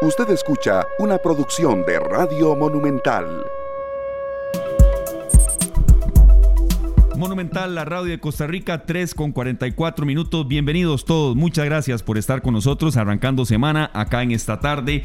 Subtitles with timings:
[0.00, 3.44] Usted escucha una producción de Radio Monumental.
[7.16, 10.46] Monumental, la radio de Costa Rica, 3 con 44 minutos.
[10.46, 11.34] Bienvenidos todos.
[11.34, 15.02] Muchas gracias por estar con nosotros arrancando semana acá en esta tarde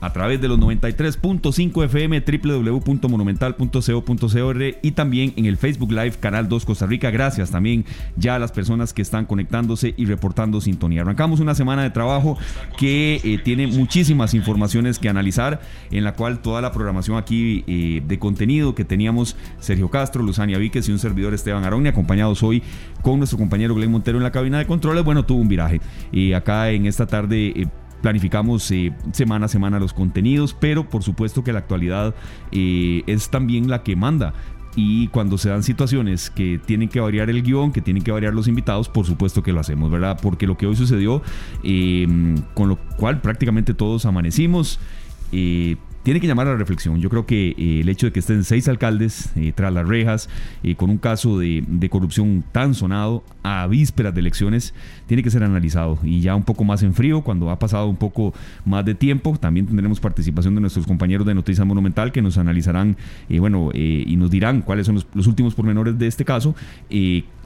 [0.00, 6.64] a través de los 93.5 FM, www.monumental.co.cr y también en el Facebook Live Canal 2
[6.64, 7.10] Costa Rica.
[7.10, 7.84] Gracias también
[8.16, 11.02] ya a las personas que están conectándose y reportando sintonía.
[11.02, 12.38] Arrancamos una semana de trabajo
[12.78, 15.60] que eh, tiene muchísimas informaciones que analizar,
[15.90, 20.58] en la cual toda la programación aquí eh, de contenido que teníamos Sergio Castro, Luzania
[20.58, 22.62] Víquez y un servidor Esteban Aroni, acompañados hoy
[23.02, 25.80] con nuestro compañero Glenn Montero en la cabina de controles, bueno, tuvo un viraje.
[26.12, 27.66] Y acá en esta tarde eh,
[28.06, 32.14] planificamos eh, semana a semana los contenidos, pero por supuesto que la actualidad
[32.52, 34.32] eh, es también la que manda.
[34.76, 38.32] Y cuando se dan situaciones que tienen que variar el guion, que tienen que variar
[38.32, 40.20] los invitados, por supuesto que lo hacemos, ¿verdad?
[40.22, 41.20] Porque lo que hoy sucedió,
[41.64, 42.06] eh,
[42.54, 44.78] con lo cual prácticamente todos amanecimos,
[46.06, 47.00] tiene que llamar a la reflexión.
[47.00, 50.28] Yo creo que eh, el hecho de que estén seis alcaldes eh, tras las rejas,
[50.62, 54.72] eh, con un caso de, corrupción tan sonado a vísperas de elecciones,
[55.08, 55.98] tiene que ser analizado.
[56.04, 58.32] Y ya un poco más en frío, cuando ha pasado un poco
[58.64, 62.96] más de tiempo, también tendremos participación de nuestros compañeros de Noticias Monumental que nos analizarán
[63.40, 66.54] bueno, y nos dirán cuáles son los, los últimos pormenores de este caso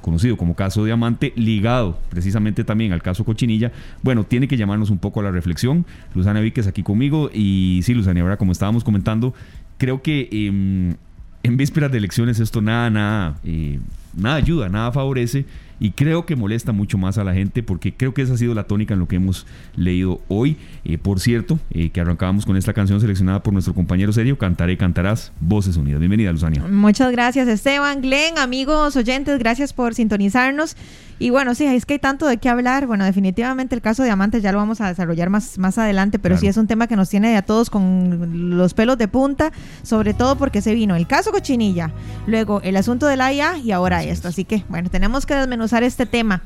[0.01, 4.99] conocido como caso Diamante, ligado precisamente también al caso Cochinilla, bueno, tiene que llamarnos un
[4.99, 5.87] poco a la reflexión.
[6.15, 9.35] Luzana Víquez aquí conmigo y sí, Luzana, ahora como estábamos comentando,
[9.79, 10.97] creo que em,
[11.43, 13.81] en vísperas de elecciones esto nada, nada, eh,
[14.17, 15.47] nada ayuda, nada favorece
[15.81, 18.55] y creo que molesta mucho más a la gente porque creo que esa ha sido
[18.55, 20.59] la tónica en lo que hemos leído hoy.
[20.85, 24.77] Eh, por cierto, eh, que arrancábamos con esta canción seleccionada por nuestro compañero Sergio, Cantaré,
[24.77, 25.99] Cantarás, Voces Unidas.
[26.01, 26.63] Bienvenida, Luzania.
[26.69, 30.77] Muchas gracias, Esteban, Glenn, amigos oyentes, gracias por sintonizarnos.
[31.21, 32.87] Y bueno, sí, es que hay tanto de qué hablar.
[32.87, 36.39] Bueno, definitivamente el caso de Diamantes ya lo vamos a desarrollar más, más adelante, pero
[36.39, 40.15] sí es un tema que nos tiene a todos con los pelos de punta, sobre
[40.15, 41.93] todo porque se vino el caso Cochinilla,
[42.27, 44.29] luego el asunto de la IA y ahora esto.
[44.29, 46.43] Así que, bueno, tenemos que desmenuzar este tema.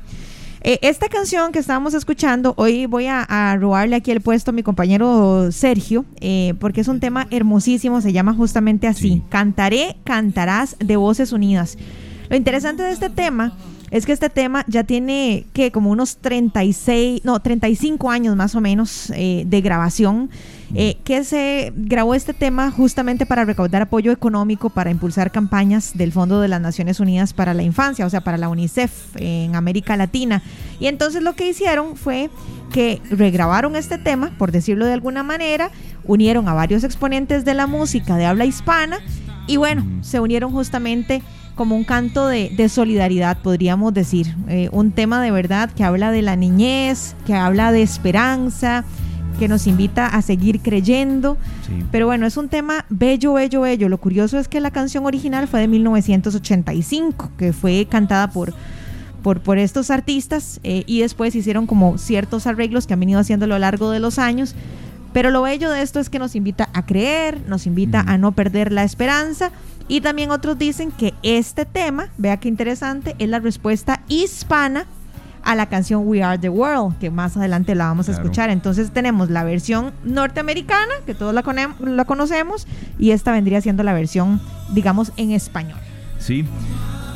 [0.59, 4.61] Eh, esta canción que estábamos escuchando, hoy voy a, robarle aquí el puesto a mi
[4.61, 10.97] compañero Sergio, eh, porque es un tema hermosísimo, se llama justamente así, Cantaré, cantarás de
[10.97, 11.77] Voces Unidas.
[12.29, 13.53] Lo interesante de este tema
[13.91, 18.61] es que este tema ya tiene que como unos 36, no, 35 años más o
[18.61, 20.29] menos eh, de grabación.
[20.73, 26.11] Eh, que se grabó este tema justamente para recaudar apoyo económico para impulsar campañas del
[26.11, 29.95] Fondo de las Naciones Unidas para la Infancia, o sea, para la UNICEF en América
[29.95, 30.41] Latina.
[30.79, 32.31] Y entonces lo que hicieron fue
[32.73, 35.69] que regrabaron este tema, por decirlo de alguna manera,
[36.03, 38.97] unieron a varios exponentes de la música de habla hispana
[39.47, 41.21] y bueno, se unieron justamente
[41.55, 44.35] como un canto de, solidaridad, podríamos decir.
[44.47, 48.83] Eh, un tema de verdad que habla de la niñez, que habla de esperanza,
[49.39, 51.37] que nos invita a seguir creyendo.
[51.91, 53.89] Pero bueno, es un tema bello, bello, bello.
[53.89, 58.53] Lo curioso es que la canción original fue de 1985, que fue cantada por,
[59.23, 63.45] por, por estos artistas eh, y después hicieron como ciertos arreglos que han venido haciendo
[63.45, 64.55] a lo largo de los años.
[65.15, 68.33] Pero lo bello de esto es que nos invita a creer, nos invita a no
[68.33, 69.49] perder la esperanza
[69.87, 74.87] y también otros dicen que este tema, vea qué interesante, es la respuesta hispana
[75.41, 78.49] a la canción We Are the World, que más adelante la vamos a escuchar.
[78.49, 81.43] Entonces tenemos la versión norteamericana, que todos la,
[81.79, 82.67] la conocemos,
[82.99, 84.41] y esta vendría siendo la versión,
[84.73, 85.79] digamos, en español.
[86.19, 86.45] Sí.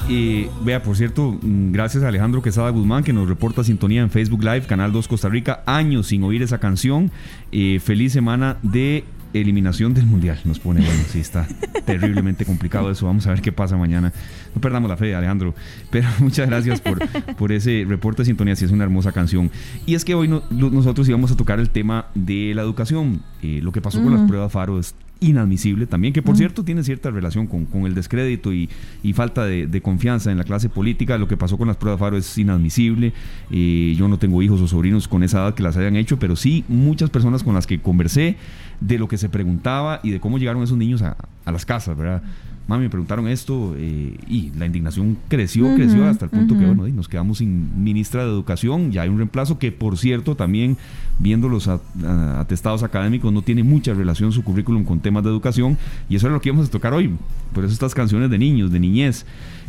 [0.09, 4.09] Y vea, por cierto, mm, gracias a Alejandro Quesada Guzmán que nos reporta sintonía en
[4.09, 7.11] Facebook Live, Canal 2 Costa Rica, años sin oír esa canción.
[7.51, 9.03] Eh, feliz semana de
[9.33, 10.39] eliminación del mundial.
[10.45, 11.47] Nos pone, bueno, sí, está
[11.85, 13.05] terriblemente complicado eso.
[13.05, 14.11] Vamos a ver qué pasa mañana.
[14.55, 15.53] No perdamos la fe, Alejandro.
[15.91, 16.97] Pero muchas gracias por,
[17.35, 18.55] por ese reporte de sintonía.
[18.55, 19.51] Sí, es una hermosa canción.
[19.85, 23.21] Y es que hoy nosotros íbamos a tocar el tema de la educación.
[23.43, 26.84] Eh, lo que pasó con las pruebas FARO es inadmisible también, que por cierto tiene
[26.84, 28.69] cierta relación con, el descrédito y,
[29.13, 31.18] falta de, confianza en la clase política.
[31.18, 33.13] Lo que pasó con las pruebas FARO es inadmisible.
[33.52, 36.35] Eh, yo no tengo hijos o sobrinos con esa edad que las hayan hecho, pero
[36.35, 38.38] sí muchas personas con las que conversé
[38.80, 41.98] de lo que se preguntaba y de cómo llegaron esos niños a, a las casas,
[41.98, 42.24] ¿verdad?
[42.69, 46.88] Mami, me preguntaron esto eh, y la indignación creció, creció hasta el punto que, bueno,
[46.89, 50.77] nos quedamos sin ministra de Educación, ya hay un reemplazo que, por cierto, también
[51.18, 55.80] viendo los atestados académicos, no tiene mucha relación su currículum con temas de educación
[56.10, 57.12] y eso es lo que vamos a tocar hoy.
[57.56, 59.25] Por eso estas canciones de niños, de niñez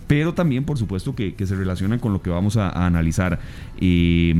[0.07, 3.39] pero también por supuesto que, se relacionan con lo que vamos a, analizar,
[3.81, 4.35] eh,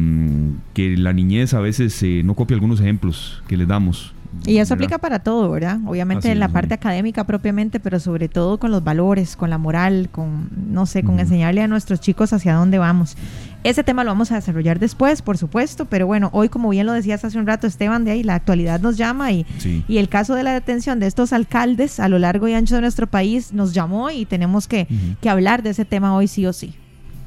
[0.75, 4.13] que la niñez a veces eh, no copia algunos ejemplos que le damos
[4.47, 5.79] y eso aplica para todo, ¿verdad?
[5.87, 10.09] Obviamente en la parte académica propiamente, pero sobre todo con los valores, con la moral,
[10.11, 13.17] con, no sé, con enseñarle a nuestros chicos hacia dónde vamos.
[13.65, 16.93] Ese tema lo vamos a desarrollar después, por supuesto, pero bueno, hoy como bien lo
[16.93, 19.45] decías hace un rato Esteban, de ahí la actualidad nos llama y,
[19.87, 22.81] y el caso de la detención de estos alcaldes a lo largo y ancho de
[22.81, 24.87] nuestro país nos llamó y tenemos que,
[25.21, 26.75] que hablar de ese tema hoy sí o sí.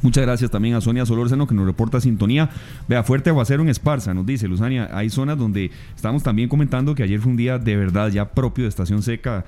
[0.04, 2.50] Muchas gracias también a Sonia Solórzano que nos reporta sintonía.
[2.90, 4.90] Vea, fuerte aguacero en Esparza, nos dice Luzania.
[4.92, 8.66] Hay zonas donde estamos también comentando que ayer fue un día de verdad ya propio
[8.66, 9.46] de estación seca.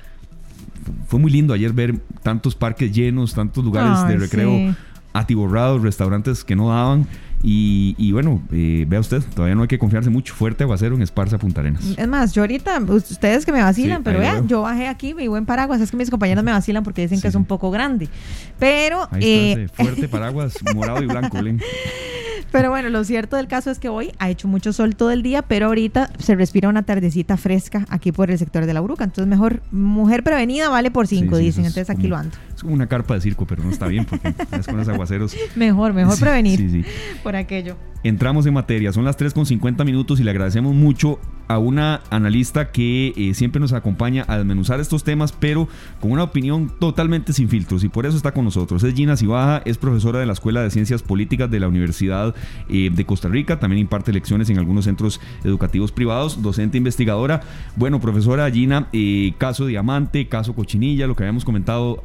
[1.07, 4.75] Fue muy lindo ayer ver tantos parques llenos, tantos lugares de recreo
[5.11, 7.05] atiborrados, restaurantes que no daban.
[7.47, 10.33] Y, bueno, eh, vea usted, todavía no hay que confiarse mucho.
[10.33, 11.83] Fuerte aguacero en Esparza, Punta Arenas.
[11.95, 15.45] Es más, yo ahorita, ustedes que me vacilan, pero vean, yo bajé aquí mi buen
[15.45, 15.79] paraguas.
[15.79, 18.09] Es que mis compañeros me vacilan porque dicen que es un poco grande.
[18.57, 19.07] Pero.
[19.19, 21.37] Eh, fuerte paraguas morado y blanco,
[22.51, 25.23] Pero bueno, lo cierto del caso es que hoy ha hecho mucho sol todo el
[25.23, 29.03] día, pero ahorita se respira una tardecita fresca aquí por el sector de la Uruca.
[29.03, 31.65] Entonces, mejor mujer prevenida vale por cinco, dicen.
[31.65, 32.35] Entonces, aquí lo ando.
[32.55, 35.35] Es como una carpa de circo, pero no está bien porque es con los aguaceros.
[35.55, 36.85] Mejor, mejor prevenir
[37.23, 37.75] por aquello.
[38.03, 42.01] Entramos en materia, son las 3 con 50 minutos y le agradecemos mucho a una
[42.11, 45.67] analista que eh, siempre nos acompaña a desmenuzar estos temas, pero
[45.99, 48.83] con una opinión totalmente sin filtros y por eso está con nosotros.
[48.83, 52.34] Es Gina Cibaja, es profesora de la Escuela de Ciencias Políticas de la Universidad
[52.69, 57.41] eh, de Costa Rica, también imparte lecciones en algunos centros educativos privados, docente investigadora.
[57.75, 61.99] Bueno, profesora Gina, eh, caso Diamante, caso Cochinilla, lo que habíamos comentado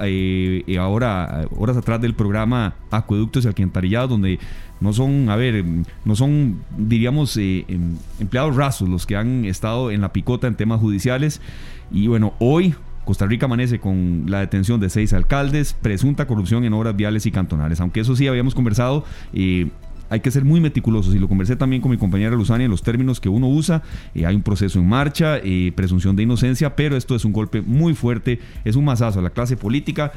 [0.78, 4.38] ahora, horas atrás del programa Acueductos y Alcantarillados, donde
[4.80, 5.64] no son, a ver,
[6.04, 10.54] no son, diríamos, eh, em, empleados rasos los que han estado en la picota en
[10.54, 11.40] temas judiciales.
[11.92, 12.74] Y bueno, hoy
[13.04, 17.30] Costa Rica amanece con la detención de seis alcaldes, presunta corrupción en obras viales y
[17.30, 17.80] cantonales.
[17.80, 19.68] Aunque eso sí habíamos conversado, eh,
[20.10, 22.82] hay que ser muy meticulosos y lo conversé también con mi compañera Luzania en los
[22.82, 23.82] términos que uno usa.
[24.14, 25.40] Eh, hay un proceso en marcha,
[25.74, 29.30] presunción de inocencia, pero esto es un golpe muy fuerte, es un masazo a la
[29.30, 30.12] clase política,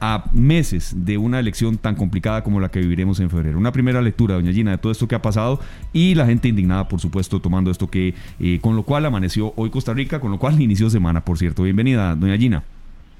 [0.00, 3.58] a meses de una elección tan complicada como la que viviremos en febrero.
[3.58, 5.60] Una primera lectura, doña Gina, de todo esto que ha pasado
[5.92, 9.70] y la gente indignada, por supuesto, tomando esto que, eh, con lo cual amaneció hoy
[9.70, 11.62] Costa Rica, con lo cual inició semana, por cierto.
[11.62, 12.64] Bienvenida, doña Gina.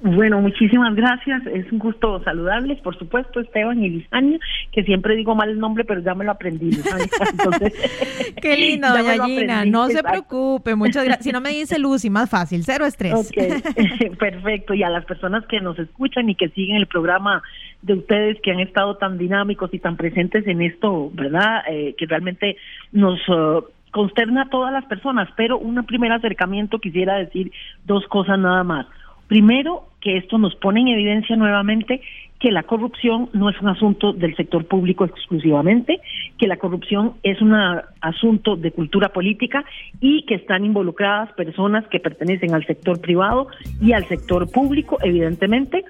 [0.01, 1.47] Bueno, muchísimas gracias.
[1.47, 4.39] Es un gusto saludarles, por supuesto, Esteban y Lisania,
[4.71, 6.71] que siempre digo mal el nombre, pero ya me lo aprendí.
[8.43, 9.65] Qué lindo, doña Gina.
[9.65, 11.25] No se preocupe, muchas gracias.
[11.25, 13.15] Si no me dice Lucy, más fácil, cero estrés.
[13.15, 14.75] Ok, perfecto.
[14.75, 17.43] Y a las personas que nos escuchan y que siguen el programa
[17.81, 21.63] de ustedes que han estado tan dinámicos y tan presentes en esto, ¿verdad?
[21.69, 22.57] Eh, que realmente
[22.93, 23.19] nos...
[23.29, 27.51] Uh, consterna a todas las personas, pero un primer acercamiento quisiera decir
[27.87, 28.87] dos cosas nada más.
[29.29, 32.01] Primero, que esto nos pone en evidencia nuevamente
[32.39, 36.01] que la corrupción no es un asunto del sector público exclusivamente,
[36.39, 37.55] que la corrupción es un
[38.01, 39.65] asunto de cultura política
[40.01, 43.49] y que están involucradas personas que pertenecen al sector privado
[43.81, 45.85] y al sector público, evidentemente.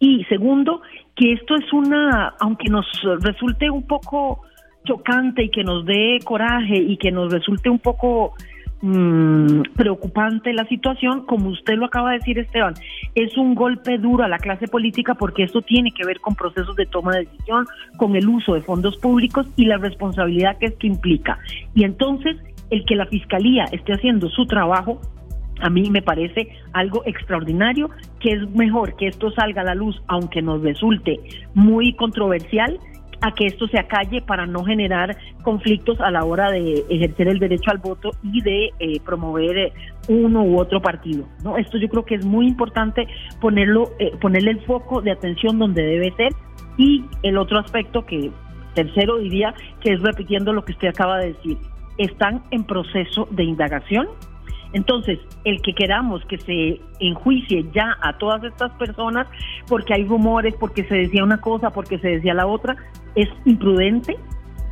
[0.00, 0.82] Y segundo,
[1.14, 2.86] que esto es una, aunque nos
[3.20, 4.42] resulte un poco
[4.84, 8.34] chocante y que nos dé coraje y que nos resulte un poco
[8.84, 12.74] Mm, preocupante la situación, como usted lo acaba de decir Esteban,
[13.14, 16.74] es un golpe duro a la clase política porque esto tiene que ver con procesos
[16.74, 17.64] de toma de decisión,
[17.96, 21.38] con el uso de fondos públicos y la responsabilidad que esto implica.
[21.76, 22.36] Y entonces,
[22.70, 25.00] el que la Fiscalía esté haciendo su trabajo
[25.60, 27.88] a mí me parece algo extraordinario,
[28.18, 31.20] que es mejor que esto salga a la luz, aunque nos resulte
[31.54, 32.80] muy controversial,
[33.22, 37.38] a que esto se acalle para no generar conflictos a la hora de ejercer el
[37.38, 39.72] derecho al voto y de eh, promover
[40.08, 41.24] uno u otro partido.
[41.42, 41.56] ¿no?
[41.56, 43.06] Esto yo creo que es muy importante
[43.40, 46.32] ponerlo, eh, ponerle el foco de atención donde debe ser
[46.76, 48.30] y el otro aspecto que
[48.74, 51.58] tercero diría que es repitiendo lo que usted acaba de decir,
[51.98, 54.08] están en proceso de indagación
[54.72, 59.26] entonces, el que queramos que se enjuicie ya a todas estas personas
[59.68, 62.76] porque hay rumores, porque se decía una cosa, porque se decía la otra,
[63.14, 64.16] es imprudente,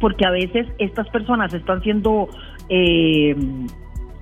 [0.01, 2.29] porque a veces estas personas están siendo,
[2.71, 3.37] eh,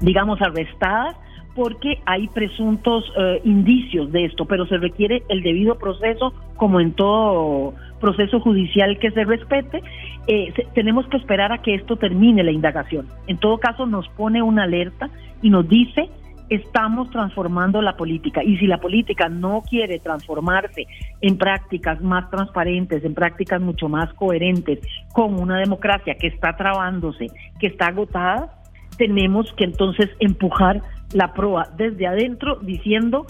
[0.00, 1.16] digamos, arrestadas
[1.54, 6.92] porque hay presuntos eh, indicios de esto, pero se requiere el debido proceso, como en
[6.92, 9.82] todo proceso judicial que se respete.
[10.30, 13.06] Eh, tenemos que esperar a que esto termine la indagación.
[13.26, 15.08] En todo caso, nos pone una alerta
[15.40, 16.10] y nos dice
[16.50, 20.86] estamos transformando la política y si la política no quiere transformarse
[21.20, 24.78] en prácticas más transparentes, en prácticas mucho más coherentes
[25.12, 27.26] con una democracia que está trabándose,
[27.60, 28.62] que está agotada,
[28.96, 30.82] tenemos que entonces empujar
[31.12, 33.26] la proa desde adentro diciendo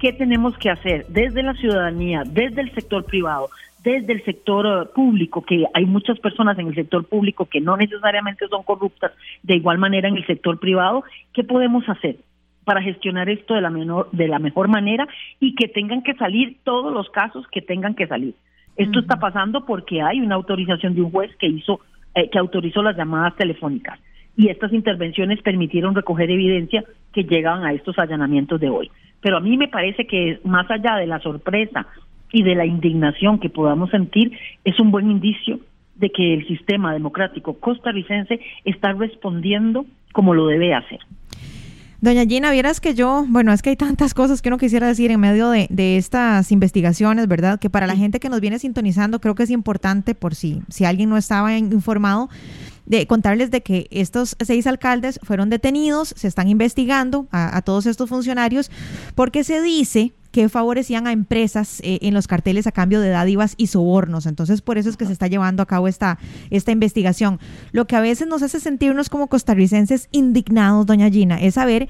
[0.00, 3.48] qué tenemos que hacer desde la ciudadanía, desde el sector privado,
[3.82, 7.76] desde el sector eh, público, que hay muchas personas en el sector público que no
[7.76, 9.12] necesariamente son corruptas,
[9.42, 12.16] de igual manera en el sector privado, ¿qué podemos hacer?
[12.64, 15.08] para gestionar esto de la, menor, de la mejor manera
[15.40, 18.34] y que tengan que salir todos los casos que tengan que salir.
[18.76, 21.80] Esto está pasando porque hay una autorización de un juez que hizo
[22.14, 23.98] eh, que autorizó las llamadas telefónicas.
[24.36, 28.90] Y estas intervenciones permitieron recoger evidencia que llegaban a estos allanamientos de hoy.
[29.20, 31.86] Pero a mí me parece que más allá de la sorpresa
[32.32, 34.32] y de la indignación que podamos sentir,
[34.64, 35.60] es un buen indicio
[35.96, 41.00] de que el sistema democrático costarricense está respondiendo como lo debe hacer.
[42.00, 45.12] Doña Gina, vieras que yo, bueno, es que hay tantas cosas que uno quisiera decir
[45.12, 47.60] en medio de, estas investigaciones, ¿verdad?
[47.60, 50.84] Que para la gente que nos viene sintonizando creo que es importante, por si, si
[50.84, 52.28] alguien no estaba informado,
[52.86, 57.86] de contarles de que estos seis alcaldes fueron detenidos, se están investigando a, a todos
[57.86, 58.72] estos funcionarios,
[59.14, 63.54] porque se dice que favorecían a empresas eh, en los carteles a cambio de dádivas
[63.58, 64.26] y sobornos.
[64.26, 66.18] Entonces, por eso es que se está llevando a cabo esta,
[66.50, 67.38] esta investigación.
[67.70, 71.88] Lo que a veces nos hace sentirnos como costarricenses indignados, doña Gina, es saber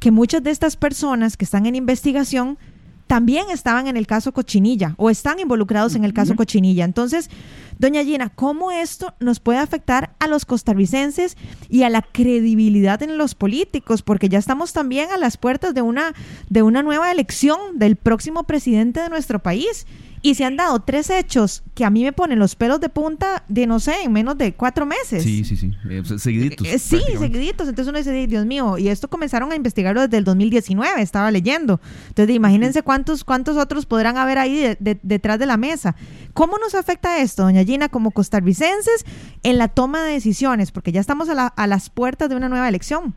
[0.00, 2.58] que muchas de estas personas que están en investigación
[3.14, 6.84] también estaban en el caso Cochinilla o están involucrados en el caso Cochinilla.
[6.84, 7.30] Entonces,
[7.78, 11.36] doña Gina, ¿cómo esto nos puede afectar a los costarricenses
[11.68, 14.02] y a la credibilidad en los políticos?
[14.02, 16.12] Porque ya estamos también a las puertas de una,
[16.50, 19.86] de una nueva elección del próximo presidente de nuestro país.
[20.24, 23.44] Y se han dado tres hechos que a mí me ponen los pelos de punta
[23.46, 25.22] de, no sé, en menos de cuatro meses.
[25.22, 25.70] Sí, sí, sí.
[25.90, 26.66] Eh, seguiditos.
[26.66, 27.68] Eh, sí, seguiditos.
[27.68, 31.78] Entonces uno dice, Dios mío, y esto comenzaron a investigarlo desde el 2019, estaba leyendo.
[32.08, 35.94] Entonces imagínense cuántos, cuántos otros podrán haber ahí detrás de la mesa.
[36.32, 39.04] ¿Cómo nos afecta esto, doña Gina, como costarricenses,
[39.42, 40.72] en la toma de decisiones?
[40.72, 43.14] Porque ya estamos a, a las puertas de una nueva elección.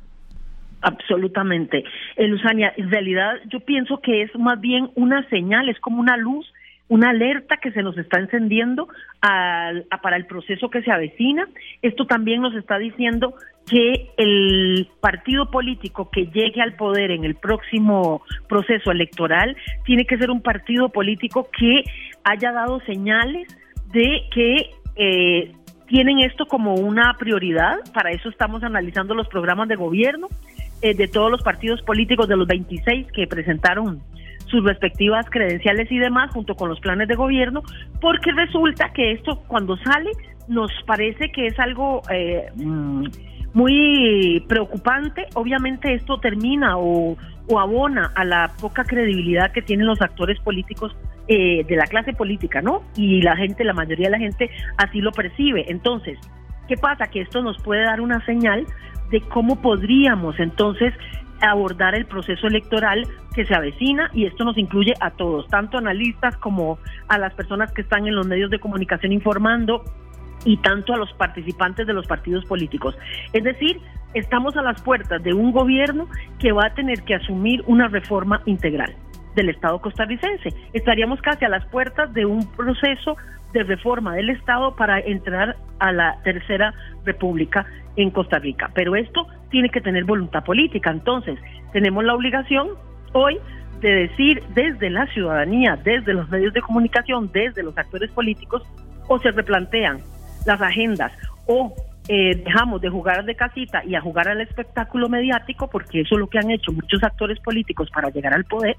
[0.82, 1.86] Absolutamente.
[2.18, 6.18] Eh, Luzania, en realidad yo pienso que es más bien una señal, es como una
[6.18, 6.46] luz
[6.90, 8.88] una alerta que se nos está encendiendo
[9.22, 11.48] para el proceso que se avecina.
[11.82, 13.34] Esto también nos está diciendo
[13.70, 20.18] que el partido político que llegue al poder en el próximo proceso electoral tiene que
[20.18, 21.84] ser un partido político que
[22.24, 23.48] haya dado señales
[23.92, 25.52] de que eh,
[25.88, 27.76] tienen esto como una prioridad.
[27.94, 30.28] Para eso estamos analizando los programas de gobierno
[30.82, 34.02] eh, de todos los partidos políticos de los 26 que presentaron
[34.48, 37.64] sus respectivas credenciales y demás junto con los planes de gobierno,
[38.02, 40.12] porque resulta que esto cuando sale
[40.48, 43.06] nos parece que es algo eh, mm,
[43.54, 45.26] muy preocupante.
[45.34, 47.18] Obviamente esto termina o,
[47.58, 50.96] abona a la poca credibilidad que tienen los actores políticos
[51.28, 52.84] eh, de la clase política, ¿no?
[52.96, 55.66] Y la gente, la mayoría de la gente así lo percibe.
[55.70, 56.20] Entonces,
[56.68, 57.08] ¿qué pasa?
[57.08, 58.66] Que esto nos puede dar una señal
[59.12, 60.94] de cómo podríamos entonces
[61.42, 66.38] abordar el proceso electoral que se avecina y esto nos incluye a todos, tanto analistas
[66.38, 69.84] como a las personas que están en los medios de comunicación informando
[70.46, 72.98] y tanto a los participantes de los partidos políticos.
[73.34, 73.80] Es decir,
[74.14, 76.08] estamos a las puertas de un gobierno
[76.40, 78.96] que va a tener que asumir una reforma integral
[79.36, 80.50] del Estado costarricense.
[80.74, 83.18] Estaríamos casi a las puertas de un proceso
[83.54, 86.74] de reforma del Estado para entrar a la tercera
[87.06, 87.66] república
[87.96, 88.72] en Costa Rica.
[88.74, 90.92] Pero esto tiene que tener voluntad política.
[90.92, 91.40] Entonces,
[91.74, 92.70] tenemos la obligación
[93.14, 93.38] hoy
[93.82, 98.64] de decir desde la ciudadanía, desde los medios de comunicación, desde los actores políticos,
[99.08, 100.00] o se replantean
[100.46, 101.12] las agendas
[101.46, 101.74] o
[102.10, 106.20] eh, dejamos de jugar de casita y a jugar al espectáculo mediático, porque eso es
[106.20, 108.78] lo que han hecho muchos actores políticos para llegar al poder,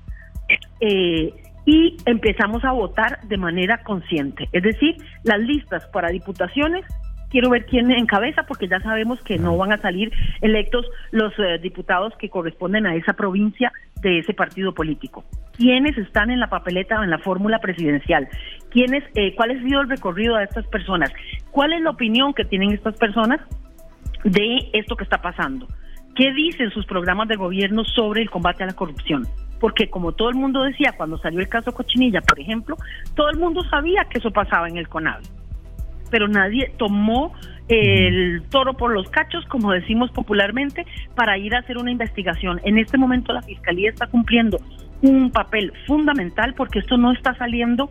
[0.80, 1.32] eh,
[1.66, 4.48] y empezamos a votar de manera consciente.
[4.52, 6.87] Es decir, las listas para diputaciones
[7.30, 11.58] quiero ver quién encabeza porque ya sabemos que no van a salir electos los eh,
[11.61, 15.25] diputados que corresponden a esa provincia de ese partido político.
[15.56, 18.28] ¿Quiénes están en la papeleta o en la fórmula presidencial?
[18.70, 21.12] ¿Quiénes, eh, ¿Cuál ha sido el recorrido de estas personas?
[21.50, 23.40] ¿Cuál es la opinión que tienen estas personas
[24.25, 25.66] de esto que está pasando?
[26.14, 29.26] ¿Qué dicen sus programas de gobierno sobre el combate a la corrupción?
[29.61, 32.76] Porque como todo el mundo decía cuando salió el caso Cochinilla, por ejemplo,
[33.14, 35.38] todo el mundo sabía que eso pasaba en el CONAVE
[36.10, 37.32] pero nadie tomó
[37.68, 42.60] el toro por los cachos, como decimos popularmente, para ir a hacer una investigación.
[42.64, 44.58] En este momento la Fiscalía está cumpliendo
[45.02, 47.90] un papel fundamental porque esto no está saliendo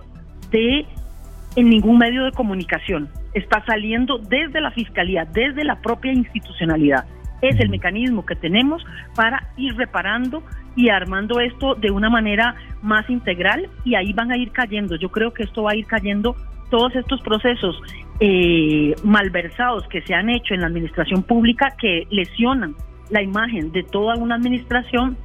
[0.52, 0.86] de
[1.56, 7.06] en ningún medio de comunicación, está saliendo desde la Fiscalía, desde la propia institucionalidad.
[7.42, 8.84] Es el mecanismo que tenemos
[9.16, 10.44] para ir reparando
[10.76, 14.96] y armando esto de una manera más integral y ahí van a ir cayendo.
[14.96, 16.36] Yo creo que esto va a ir cayendo
[16.70, 17.82] todos estos procesos
[18.20, 22.76] eh, malversados que se han hecho en la administración pública que lesionan
[23.10, 25.18] la imagen de toda una administración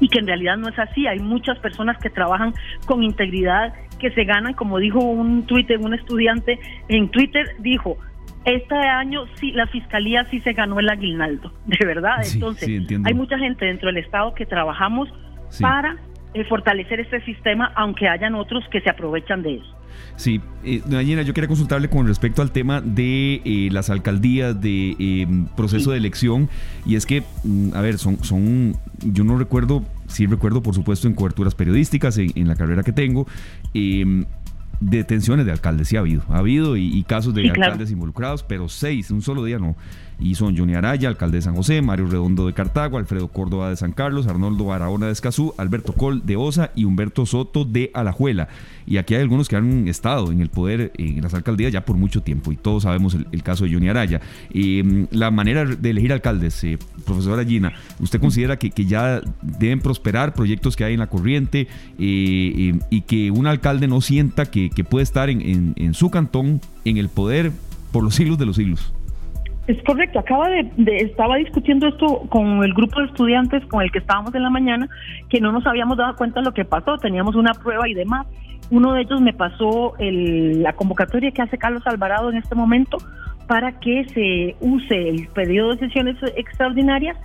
[0.00, 1.06] y que en realidad no es así.
[1.06, 2.54] Hay muchas personas que trabajan
[2.86, 6.58] con integridad, que se ganan, como dijo un Twitter, un estudiante
[6.88, 7.98] en Twitter, dijo,
[8.44, 12.22] este año sí, la fiscalía sí se ganó el aguinaldo, de verdad.
[12.32, 12.68] Entonces,
[13.04, 15.08] hay mucha gente dentro del Estado que trabajamos
[15.60, 15.96] para
[16.34, 19.80] eh, fortalecer este sistema, aunque hayan otros que se aprovechan de eso.
[20.16, 24.96] Sí, eh, doña yo quería consultarle con respecto al tema de eh, las alcaldías, de
[24.98, 26.48] eh, proceso de elección,
[26.84, 31.08] y es que, mm, a ver, son, son, yo no recuerdo, sí recuerdo por supuesto
[31.08, 33.26] en coberturas periodísticas, en, la carrera que tengo,
[33.72, 34.24] eh,
[34.80, 39.10] detenciones de alcaldes, sí ha habido, ha habido y, casos de alcaldes involucrados, pero seis,
[39.10, 39.74] un solo día no
[40.20, 43.76] y son Johnny Araya, alcalde de San José, Mario Redondo de Cartago, Alfredo Córdoba de
[43.76, 48.48] San Carlos, Arnoldo Barahona de Escazú, Alberto Col de Osa y Humberto Soto de Alajuela.
[48.86, 51.96] Y aquí hay algunos que han estado en el poder en las alcaldías ya por
[51.96, 54.20] mucho tiempo y todos sabemos el, caso de Johnny Araya.
[54.52, 60.34] Eh, la manera de elegir alcaldes, eh, profesora Gina, ¿usted considera que, ya deben prosperar
[60.34, 65.02] proyectos que hay en la corriente eh, y que un alcalde no sienta que, puede
[65.02, 67.52] estar en, en su cantón en el poder
[67.92, 68.92] por los siglos de los siglos?
[69.70, 74.00] Es correcto, acaba de, estaba discutiendo esto con el grupo de estudiantes con el que
[74.00, 74.88] estábamos en la mañana,
[75.28, 78.26] que no nos habíamos dado cuenta de lo que pasó, teníamos una prueba y demás.
[78.72, 82.98] Uno de ellos me pasó la convocatoria que hace Carlos Alvarado en este momento
[83.46, 87.16] para que se use el periodo de sesiones extraordinarias,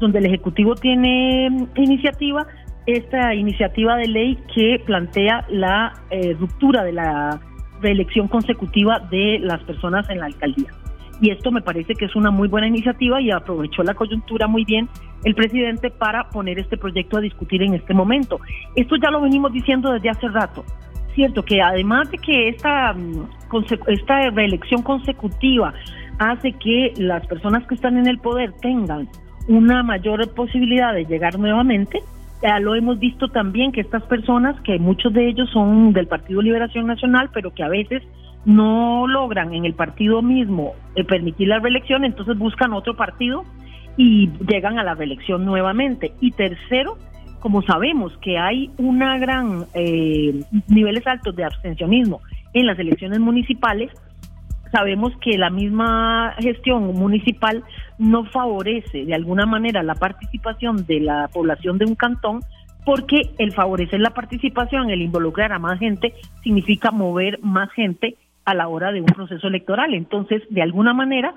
[0.00, 2.48] donde el Ejecutivo tiene iniciativa,
[2.86, 7.40] esta iniciativa de ley que plantea la eh, ruptura de la
[7.80, 10.81] reelección consecutiva de las personas en la alcaldía
[11.22, 14.64] y esto me parece que es una muy buena iniciativa y aprovechó la coyuntura muy
[14.64, 14.88] bien
[15.22, 18.40] el presidente para poner este proyecto a discutir en este momento.
[18.74, 20.64] Esto ya lo venimos diciendo desde hace rato.
[21.14, 23.28] Cierto que además de que esta, mm,
[23.86, 25.72] esta reelección consecutiva
[26.18, 29.08] hace que las personas que están en el poder tengan
[29.46, 32.00] una mayor posibilidad de llegar nuevamente,
[32.42, 36.42] ya lo hemos visto también que estas personas, que muchos de ellos son del Partido
[36.42, 38.02] Liberación Nacional, pero que a veces
[38.44, 43.44] no logran en el partido mismo eh, permitir la reelección, entonces buscan otro partido
[43.96, 46.12] y llegan a la reelección nuevamente.
[46.20, 46.98] Y tercero,
[47.40, 52.20] como sabemos que hay una gran eh, niveles altos de abstencionismo
[52.54, 53.90] en las elecciones municipales,
[54.72, 57.62] sabemos que la misma gestión municipal
[57.98, 62.40] no favorece de alguna manera la participación de la población de un cantón,
[62.84, 68.54] porque el favorecer la participación, el involucrar a más gente, significa mover más gente a
[68.54, 69.94] la hora de un proceso electoral.
[69.94, 71.34] Entonces, de alguna manera,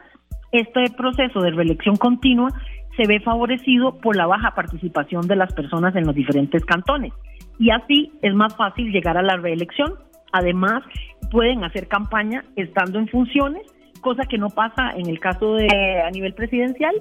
[0.52, 2.50] este proceso de reelección continua
[2.96, 7.14] se ve favorecido por la baja participación de las personas en los diferentes cantones.
[7.60, 9.96] Y así es más fácil llegar a la reelección.
[10.32, 10.84] Además,
[11.32, 13.64] pueden hacer campaña estando en funciones,
[14.02, 16.96] cosa que no pasa en el caso de a nivel presidencial,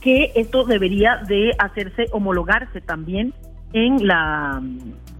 [0.00, 3.32] que esto debería de hacerse homologarse también
[3.72, 4.60] en la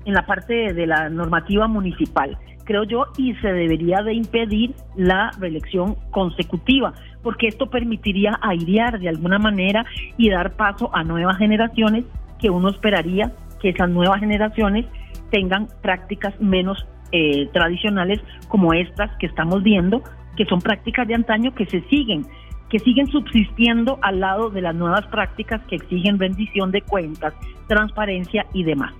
[0.04, 5.30] en la parte de la normativa municipal creo yo, y se debería de impedir la
[5.38, 9.84] reelección consecutiva, porque esto permitiría airear de alguna manera
[10.16, 12.04] y dar paso a nuevas generaciones
[12.40, 14.84] que uno esperaría que esas nuevas generaciones
[15.30, 20.02] tengan prácticas menos eh, tradicionales como estas que estamos viendo,
[20.36, 22.26] que son prácticas de antaño que se siguen
[22.70, 27.32] que siguen subsistiendo al lado de las nuevas prácticas que exigen rendición de cuentas,
[27.68, 28.92] transparencia y demás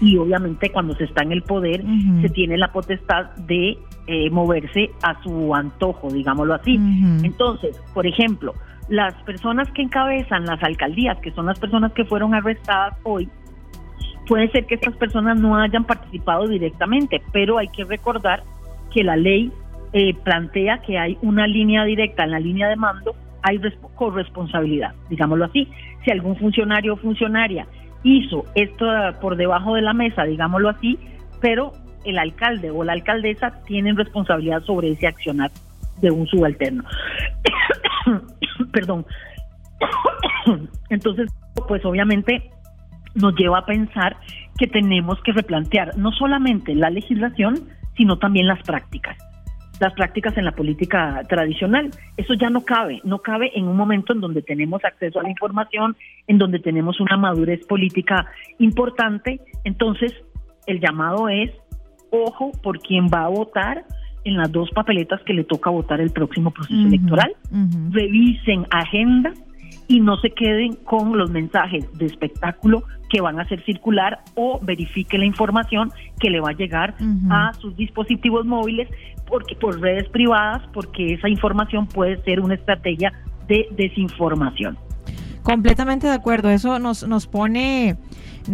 [0.00, 1.82] y obviamente cuando se está en el poder
[2.20, 6.78] se tiene la potestad de eh, moverse a su antojo, digámoslo así.
[7.22, 8.54] Entonces, por ejemplo,
[8.88, 13.28] las personas que encabezan las alcaldías, que son las personas que fueron arrestadas hoy,
[14.26, 18.42] puede ser que estas personas no hayan participado directamente, pero hay que recordar
[18.92, 19.50] que la ley
[19.92, 23.60] eh, plantea que hay una línea directa en la línea de mando, hay
[23.94, 25.68] corresponsabilidad, digámoslo así.
[26.04, 27.66] Si algún funcionario o funcionaria
[28.02, 28.86] hizo esto
[29.20, 30.98] por debajo de la mesa, digámoslo así,
[31.40, 31.72] pero
[32.04, 35.50] el alcalde o la alcaldesa tienen responsabilidad sobre ese accionar
[36.00, 36.84] de un subalterno.
[38.72, 39.04] Perdón.
[40.90, 41.32] Entonces,
[41.68, 42.50] pues obviamente
[43.14, 44.16] nos lleva a pensar
[44.58, 49.16] que tenemos que replantear no solamente la legislación, sino también las prácticas
[49.80, 51.90] las prácticas en la política tradicional.
[52.16, 55.30] Eso ya no cabe, no cabe en un momento en donde tenemos acceso a la
[55.30, 58.26] información, en donde tenemos una madurez política
[58.58, 59.40] importante.
[59.64, 60.12] Entonces,
[60.66, 61.50] el llamado es,
[62.10, 63.84] ojo por quién va a votar
[64.24, 67.34] en las dos papeletas que le toca votar el próximo proceso electoral.
[67.90, 69.32] Revisen agenda
[69.88, 74.58] y no se queden con los mensajes de espectáculo que van a hacer circular o
[74.60, 76.94] verifique la información que le va a llegar
[77.30, 78.88] a sus dispositivos móviles
[79.26, 83.12] porque por redes privadas porque esa información puede ser una estrategia
[83.48, 84.78] de desinformación.
[85.42, 87.96] Completamente de acuerdo, eso nos nos pone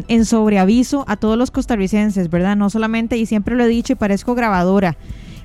[0.09, 2.57] en sobreaviso a todos los costarricenses, ¿verdad?
[2.57, 4.97] No solamente y siempre lo he dicho y parezco grabadora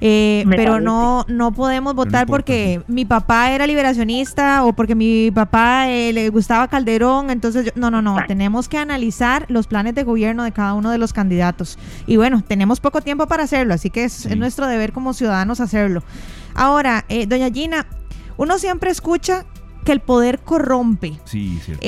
[0.02, 5.90] Eh, pero no, no podemos votar porque mi papá era liberacionista o porque mi papá
[5.90, 7.30] eh, le gustaba Calderón.
[7.30, 8.18] Entonces, no, no, no.
[8.28, 11.78] Tenemos que analizar los planes de gobierno de cada uno de los candidatos.
[12.06, 16.04] Y bueno, tenemos poco tiempo para hacerlo, así que es, nuestro deber como ciudadanos hacerlo.
[16.54, 17.88] Ahora, eh, doña Gina,
[18.38, 19.46] uno siempre escucha
[19.84, 21.20] que el poder corrompe.
[21.26, 21.82] Sí, cierto.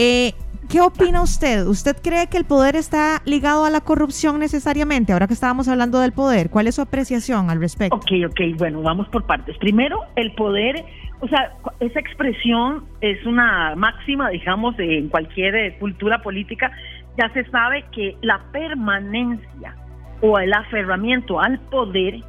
[0.69, 1.65] ¿Qué opina usted?
[1.65, 5.11] ¿Usted cree que el poder está ligado a la corrupción necesariamente?
[5.11, 7.95] Ahora que estábamos hablando del poder, ¿cuál es su apreciación al respecto?
[7.95, 9.57] Ok, ok, bueno, vamos por partes.
[9.57, 10.85] Primero, el poder,
[11.21, 16.71] o sea, esa expresión es una máxima, digamos, en cualquier eh, cultura política.
[17.17, 19.75] Ya se sabe que la permanencia
[20.21, 22.19] o el aferramiento al poder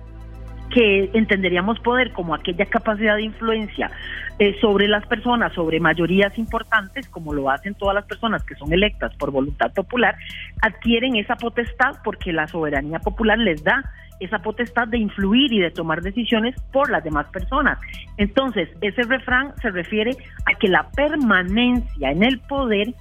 [0.70, 3.90] que entenderíamos poder como aquella capacidad de influencia
[4.38, 8.72] eh, sobre las personas, sobre mayorías importantes, como lo hacen todas las personas que son
[8.72, 10.16] electas por voluntad popular,
[10.62, 13.84] adquieren esa potestad porque la soberanía popular les da
[14.20, 17.78] esa potestad de influir y de tomar decisiones por las demás personas.
[18.18, 20.12] Entonces, ese refrán se refiere
[20.46, 22.94] a que la permanencia en el poder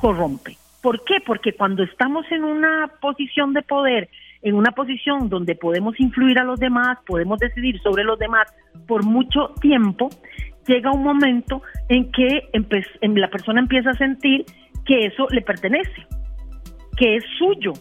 [0.00, 0.56] corrompe.
[0.82, 1.16] ¿Por qué?
[1.24, 4.08] Porque cuando estamos en una posición de poder,
[4.42, 8.46] en una posición donde podemos influir a los demás, podemos decidir sobre los demás
[8.86, 10.08] por mucho tiempo,
[10.66, 12.48] llega un momento en que
[13.02, 14.44] la persona empieza a sentir
[14.84, 16.06] que eso le pertenece,
[16.96, 17.72] que es suyo,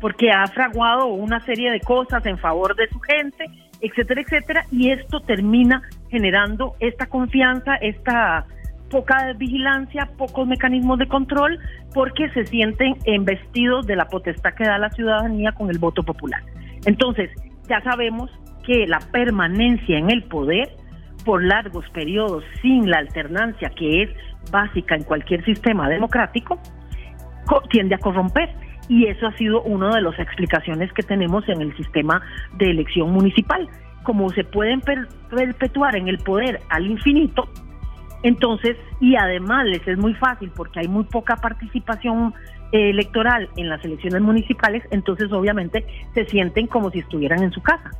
[0.00, 3.44] porque ha fraguado una serie de cosas en favor de su gente,
[3.80, 8.46] etcétera, etcétera, y esto termina generando esta confianza, esta
[8.90, 11.58] poca vigilancia, pocos mecanismos de control,
[11.94, 16.42] porque se sienten embestidos de la potestad que da la ciudadanía con el voto popular.
[16.84, 17.30] Entonces,
[17.68, 18.30] ya sabemos
[18.66, 20.68] que la permanencia en el poder
[21.24, 24.10] por largos periodos sin la alternancia que es
[24.50, 26.58] básica en cualquier sistema democrático,
[27.70, 28.50] tiende a corromper.
[28.88, 32.20] Y eso ha sido una de las explicaciones que tenemos en el sistema
[32.58, 33.68] de elección municipal.
[34.02, 37.48] Como se pueden perpetuar en el poder al infinito,
[38.22, 42.34] entonces, y además les es muy fácil porque hay muy poca participación
[42.72, 47.62] eh, electoral en las elecciones municipales, entonces obviamente se sienten como si estuvieran en su
[47.62, 47.90] casa.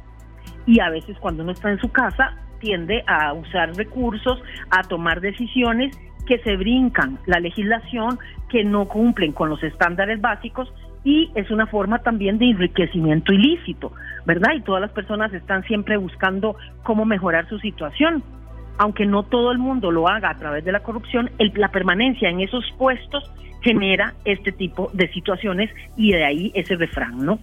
[0.67, 5.21] Y a veces cuando uno está en su casa tiende a usar recursos, a tomar
[5.21, 8.19] decisiones que se brincan la legislación,
[8.51, 13.93] que no cumplen con los estándares básicos y es una forma también de enriquecimiento ilícito,
[14.27, 14.53] ¿verdad?
[14.55, 18.23] Y todas las personas están siempre buscando cómo mejorar su situación
[18.81, 22.41] aunque no todo el mundo lo haga a través de la corrupción, la permanencia en
[22.41, 27.39] esos puestos genera este tipo de situaciones y de ahí ese refrán, ¿no?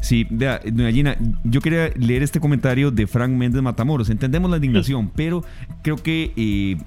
[0.00, 4.08] Sí, vea, doña Gina, yo quería leer este comentario de Frank Méndez Matamoros.
[4.08, 5.44] Entendemos la indignación, pero
[5.82, 6.78] creo que eh,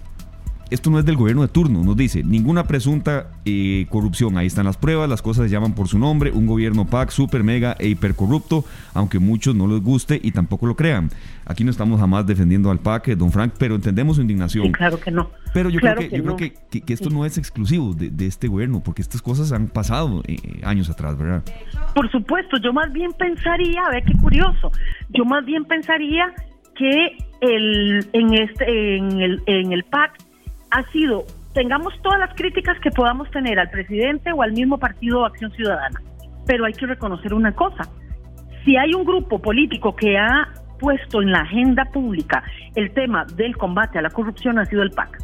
[0.71, 4.65] esto no es del gobierno de turno, nos dice, ninguna presunta eh, corrupción, ahí están
[4.65, 7.89] las pruebas, las cosas se llaman por su nombre, un gobierno PAC super, mega e
[7.89, 11.11] hipercorrupto, aunque muchos no les guste y tampoco lo crean.
[11.51, 14.71] Aquí no estamos jamás defendiendo al PAC, don Frank, pero entendemos su indignación.
[14.71, 15.29] claro que no.
[15.53, 19.01] Pero yo creo, que, yo creo que, esto no es exclusivo de, este gobierno, porque
[19.01, 21.43] estas cosas han pasado eh, años atrás, ¿verdad?
[21.93, 24.71] Por supuesto, yo más bien pensaría, a ver qué curioso,
[25.09, 26.33] yo más bien pensaría
[26.75, 30.19] que el, en, este, en, el, en el PAC
[30.69, 35.25] ha sido, tengamos todas las críticas que podamos tener al presidente o al mismo partido
[35.25, 36.01] Acción Ciudadana,
[36.47, 37.89] pero hay que reconocer una cosa,
[38.63, 40.47] si hay un grupo político que ha
[40.81, 42.43] puesto en la agenda pública
[42.75, 45.19] el tema del combate a la corrupción ha sido el PAC.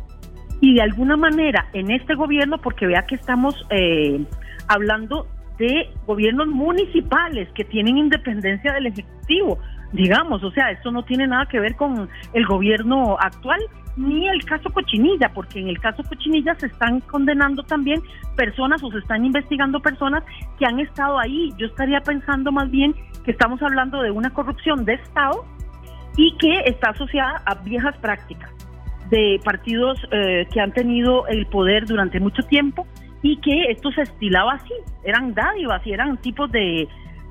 [0.61, 4.23] Y de alguna manera en este gobierno, porque vea que estamos eh,
[4.67, 9.57] hablando de gobiernos municipales que tienen independencia del Ejecutivo,
[9.91, 13.59] digamos, o sea, esto no tiene nada que ver con el gobierno actual
[13.97, 18.01] ni el caso Cochinilla, porque en el caso Cochinilla se están condenando también
[18.35, 20.23] personas o se están investigando personas
[20.59, 21.51] que han estado ahí.
[21.57, 25.45] Yo estaría pensando más bien que estamos hablando de una corrupción de Estado
[26.15, 28.51] y que está asociada a viejas prácticas
[29.09, 32.85] de partidos eh, que han tenido el poder durante mucho tiempo
[33.21, 36.87] y que esto se estilaba así, eran dádivas y eran tipos de,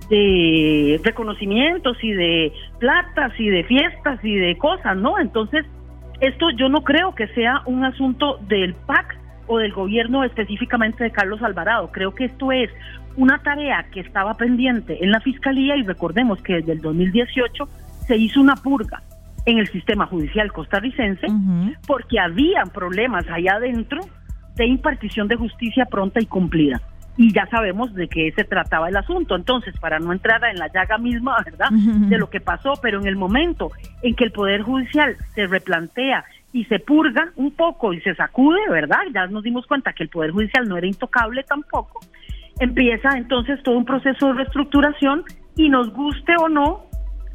[0.09, 5.19] de reconocimientos y de platas y de fiestas y de cosas, ¿no?
[5.19, 5.65] Entonces,
[6.21, 11.11] esto yo no creo que sea un asunto del PAC o del gobierno específicamente de
[11.11, 11.91] Carlos Alvarado.
[11.93, 12.71] Creo que esto es
[13.17, 17.69] una tarea que estaba pendiente en la Fiscalía y recordemos que desde el 2018
[18.07, 19.03] se hizo una purga
[19.47, 21.27] en el sistema judicial costarricense
[21.87, 24.01] porque habían problemas allá adentro
[24.57, 26.81] de impartición de justicia pronta y cumplida
[27.17, 29.37] y ya sabemos de qué se trataba el asunto.
[29.37, 33.07] Entonces, para no entrar en la llaga misma, ¿verdad?, de lo que pasó, pero en
[33.07, 33.71] el momento
[34.03, 38.61] en que el Poder Judicial se replantea y se purga un poco y se sacude,
[38.71, 39.01] ¿verdad?
[39.13, 42.01] Ya nos dimos cuenta que el Poder Judicial no era intocable tampoco.
[42.59, 45.25] Empieza entonces todo un proceso de reestructuración
[45.57, 46.86] y nos guste o no,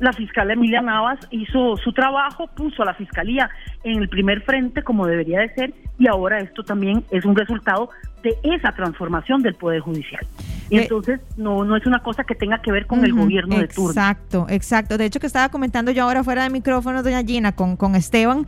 [0.02, 3.50] la fiscal Emilia Navas hizo su trabajo, puso a la fiscalía
[3.84, 7.92] en el primer frente como debería de ser y ahora esto también es un resultado
[8.24, 10.26] de esa transformación del Poder Judicial.
[10.72, 13.68] Y entonces no, no es una cosa que tenga que ver con el gobierno de
[13.68, 13.92] turno.
[13.92, 14.98] Exacto, exacto.
[14.98, 18.48] De hecho que estaba comentando yo ahora fuera de micrófono, doña Gina, con, con Esteban,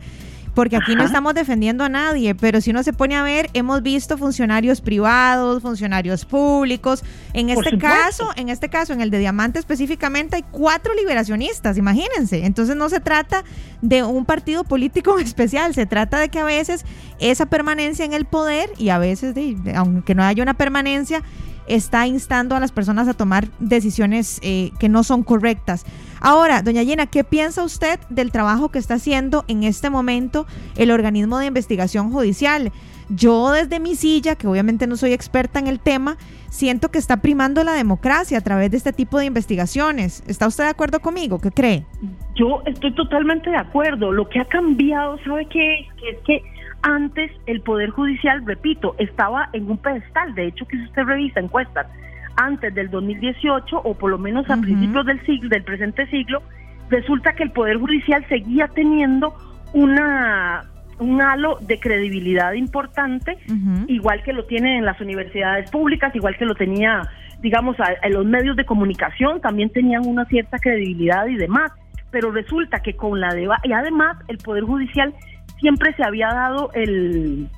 [0.54, 3.82] porque aquí no estamos defendiendo a nadie, pero si uno se pone a ver, hemos
[3.82, 7.02] visto funcionarios privados, funcionarios públicos.
[7.32, 12.44] En este caso, en este caso, en el de Diamante específicamente, hay cuatro liberacionistas, imagínense.
[12.46, 13.44] Entonces no se trata
[13.82, 16.84] de un partido político especial, se trata de que a veces
[17.18, 19.34] esa permanencia en el poder y a veces,
[19.74, 21.22] aunque no haya una permanencia,
[21.66, 25.84] está instando a las personas a tomar decisiones eh, que no son correctas.
[26.20, 30.46] Ahora, doña Gina, ¿qué piensa usted del trabajo que está haciendo en este momento
[30.76, 32.72] el organismo de investigación judicial?
[33.10, 36.16] Yo desde mi silla, que obviamente no soy experta en el tema,
[36.48, 40.24] siento que está primando la democracia a través de este tipo de investigaciones.
[40.26, 41.38] ¿Está usted de acuerdo conmigo?
[41.40, 41.84] ¿Qué cree?
[42.34, 44.10] Yo estoy totalmente de acuerdo.
[44.10, 45.80] Lo que ha cambiado, ¿sabe qué?
[46.10, 46.42] Es que
[46.84, 50.34] antes el Poder Judicial, repito, estaba en un pedestal.
[50.34, 51.86] De hecho, que si usted revisa encuestas
[52.36, 56.42] antes del 2018 o por lo menos a principios del siglo, del presente siglo,
[56.90, 59.34] resulta que el Poder Judicial seguía teniendo
[59.72, 60.64] una
[61.00, 63.36] un halo de credibilidad importante,
[63.88, 67.02] igual que lo tiene en las universidades públicas, igual que lo tenía,
[67.40, 71.72] digamos, en los medios de comunicación, también tenían una cierta credibilidad y demás.
[72.12, 75.12] Pero resulta que con la deba y además el Poder Judicial
[75.60, 77.48] siempre se había dado el,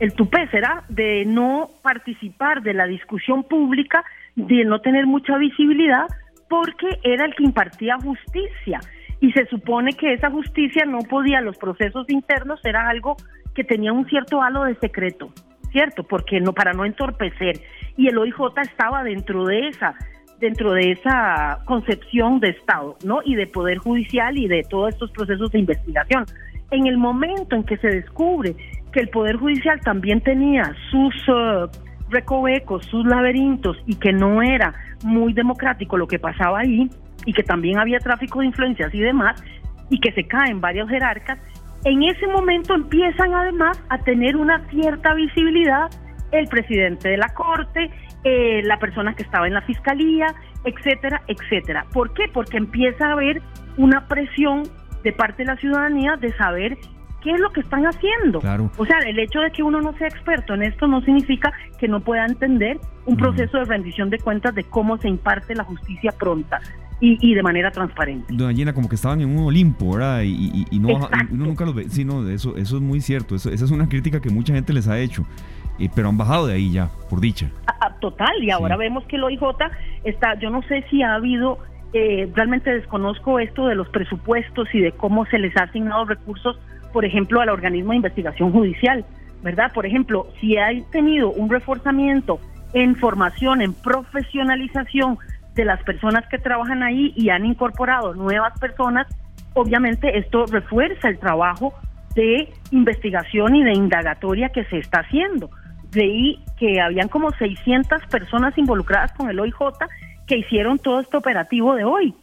[0.00, 6.06] el tupé será de no participar de la discusión pública, de no tener mucha visibilidad,
[6.48, 8.80] porque era el que impartía justicia.
[9.20, 13.16] Y se supone que esa justicia no podía, los procesos internos era algo
[13.54, 15.32] que tenía un cierto halo de secreto,
[15.70, 16.02] ¿cierto?
[16.02, 17.60] Porque no, para no entorpecer.
[17.96, 19.94] Y el OIJ estaba dentro de esa
[20.40, 23.20] dentro de esa concepción de Estado, ¿no?
[23.24, 26.24] Y de poder judicial y de todos estos procesos de investigación.
[26.72, 28.56] En el momento en que se descubre
[28.92, 31.68] que el Poder Judicial también tenía sus uh,
[32.08, 36.88] recovecos, sus laberintos y que no era muy democrático lo que pasaba ahí
[37.26, 39.42] y que también había tráfico de influencias y demás
[39.90, 41.38] y que se caen varios jerarcas,
[41.84, 45.90] en ese momento empiezan además a tener una cierta visibilidad
[46.30, 47.90] el presidente de la Corte,
[48.24, 50.28] eh, la persona que estaba en la Fiscalía,
[50.64, 51.84] etcétera, etcétera.
[51.92, 52.24] ¿Por qué?
[52.32, 53.42] Porque empieza a haber
[53.76, 54.62] una presión
[55.02, 56.78] de parte de la ciudadanía de saber
[57.22, 58.40] qué es lo que están haciendo.
[58.76, 61.88] O sea, el hecho de que uno no sea experto en esto no significa que
[61.88, 66.12] no pueda entender un proceso de rendición de cuentas de cómo se imparte la justicia
[66.12, 66.60] pronta.
[67.04, 68.32] Y, de manera transparente.
[68.32, 70.22] Doña Gina, como que estaban en un Olimpo, ¿verdad?
[70.22, 70.88] Y, no,
[71.32, 71.88] uno nunca los ve.
[71.88, 73.34] Sí, no, eso, eso es muy cierto.
[73.34, 75.26] esa es una crítica que mucha gente les ha hecho.
[75.80, 77.50] Eh, pero han bajado de ahí ya, por dicha.
[77.66, 79.42] Ah, ah, total, y ahora vemos que el OIJ
[80.04, 81.58] está, yo no sé si ha habido
[81.92, 86.58] eh, realmente desconozco esto de los presupuestos y de cómo se les ha asignado recursos
[86.92, 89.04] por ejemplo, al organismo de investigación judicial,
[89.42, 89.72] ¿verdad?
[89.72, 92.38] Por ejemplo, si hay tenido un reforzamiento
[92.74, 95.18] en formación, en profesionalización
[95.54, 99.06] de las personas que trabajan ahí y han incorporado nuevas personas,
[99.54, 101.74] obviamente esto refuerza el trabajo
[102.14, 105.50] de investigación y de indagatoria que se está haciendo.
[105.90, 109.56] Veí que habían como 600 personas involucradas con el OIJ
[110.26, 112.14] que hicieron todo este operativo de hoy.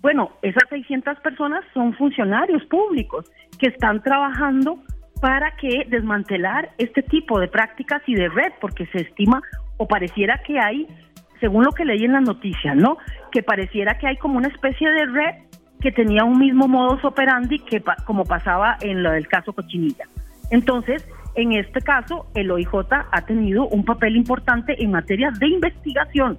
[0.00, 4.78] Bueno, esas 600 personas son funcionarios públicos que están trabajando
[5.20, 9.42] para que desmantelar este tipo de prácticas y de red, porque se estima
[9.76, 10.86] o pareciera que hay,
[11.40, 12.98] según lo que leí en las noticias, ¿no?
[13.32, 15.34] Que pareciera que hay como una especie de red
[15.80, 20.04] que tenía un mismo modus operandi que como pasaba en lo del caso Cochinilla.
[20.50, 22.68] Entonces, en este caso, el OIJ
[23.12, 26.38] ha tenido un papel importante en materia de investigación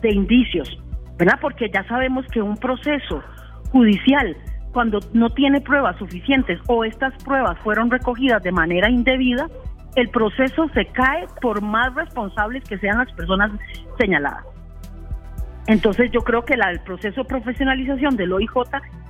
[0.00, 0.78] de indicios,
[1.18, 1.38] ¿verdad?
[1.40, 3.22] Porque ya sabemos que un proceso
[3.72, 4.36] judicial,
[4.72, 9.48] cuando no tiene pruebas suficientes o estas pruebas fueron recogidas de manera indebida,
[9.96, 13.50] el proceso se cae por más responsables que sean las personas
[13.98, 14.44] señaladas.
[15.66, 18.50] Entonces yo creo que el proceso de profesionalización del OIJ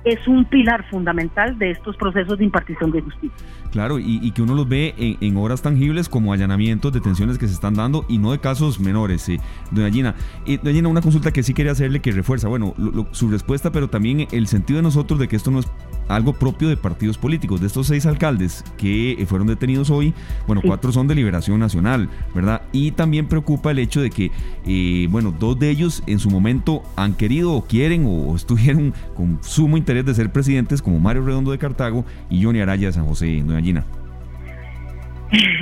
[0.03, 3.37] es un pilar fundamental de estos procesos de impartición de justicia.
[3.71, 7.73] Claro, y, que uno los ve en, horas tangibles como allanamientos, detenciones que se están
[7.73, 9.27] dando y no de casos menores.
[9.29, 9.39] Eh.
[9.71, 12.75] Doña Gina, eh, doña Gina, una consulta que sí quería hacerle que refuerza, bueno,
[13.11, 15.71] su respuesta, pero también el sentido de nosotros de que esto no es
[16.15, 17.61] algo propio de partidos políticos.
[17.61, 20.13] De estos seis alcaldes que eh, fueron detenidos hoy,
[20.47, 22.61] bueno, cuatro son de Liberación Nacional, ¿verdad?
[22.71, 24.31] Y también preocupa el hecho de que,
[24.65, 29.39] eh, bueno, dos de ellos en su momento han querido o quieren o estuvieron con
[29.43, 33.05] sumo interés de ser presidentes, como Mario Redondo de Cartago y Johnny Araya de San
[33.05, 33.85] José, Doña Gina.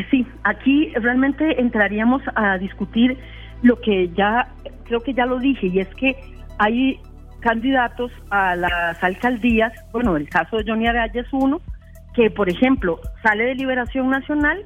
[0.10, 3.18] Sí, aquí realmente entraríamos a discutir
[3.62, 4.52] lo que ya,
[4.86, 6.16] creo que ya lo dije, y es que
[6.58, 7.00] hay
[7.40, 11.62] candidatos a las alcaldías, bueno, el caso de Johnny Araya es uno,
[12.14, 14.64] que por ejemplo sale de Liberación Nacional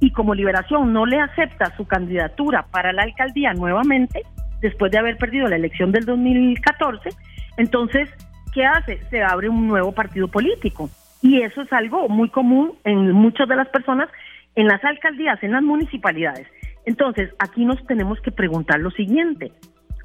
[0.00, 4.22] y como Liberación no le acepta su candidatura para la alcaldía nuevamente,
[4.60, 7.10] después de haber perdido la elección del 2014,
[7.56, 8.08] entonces,
[8.54, 9.00] ¿qué hace?
[9.10, 10.88] Se abre un nuevo partido político.
[11.20, 14.08] Y eso es algo muy común en muchas de las personas
[14.54, 16.46] en las alcaldías, en las municipalidades.
[16.86, 19.52] Entonces, aquí nos tenemos que preguntar lo siguiente,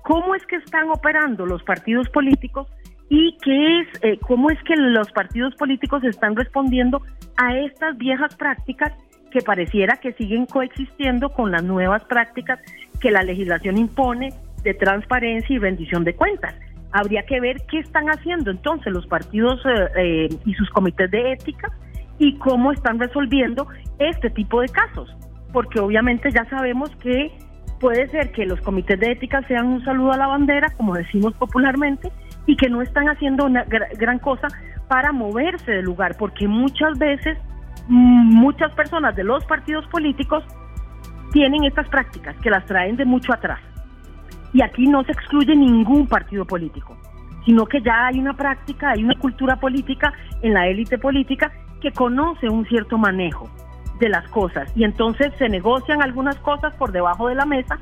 [0.04, 2.68] ¿cómo es que están operando los partidos políticos
[3.10, 7.02] y qué es, eh, cómo es que los partidos políticos están respondiendo
[7.38, 8.94] a estas viejas prácticas
[9.32, 12.60] que pareciera que siguen coexistiendo con las nuevas prácticas
[13.02, 16.54] que la legislación impone de transparencia y rendición de cuentas.
[16.92, 21.34] Habría que ver qué están haciendo entonces los partidos eh, eh, y sus comités de
[21.34, 21.72] ética
[22.20, 25.10] y cómo están resolviendo este tipo de casos,
[25.52, 27.32] porque obviamente ya sabemos que
[27.84, 31.34] puede ser que los comités de ética sean un saludo a la bandera, como decimos
[31.34, 32.14] popularmente,
[32.46, 34.48] y que no están haciendo una gran cosa
[34.88, 37.38] para moverse del lugar, porque muchas veces
[37.90, 40.46] mm, muchas personas de los partidos políticos
[41.34, 43.60] tienen estas prácticas que las traen de mucho atrás.
[44.54, 46.98] Y aquí no se excluye ningún partido político,
[47.44, 51.92] sino que ya hay una práctica, hay una cultura política en la élite política que
[51.92, 53.50] conoce un cierto manejo
[54.04, 57.80] de las cosas y entonces se negocian algunas cosas por debajo de la mesa,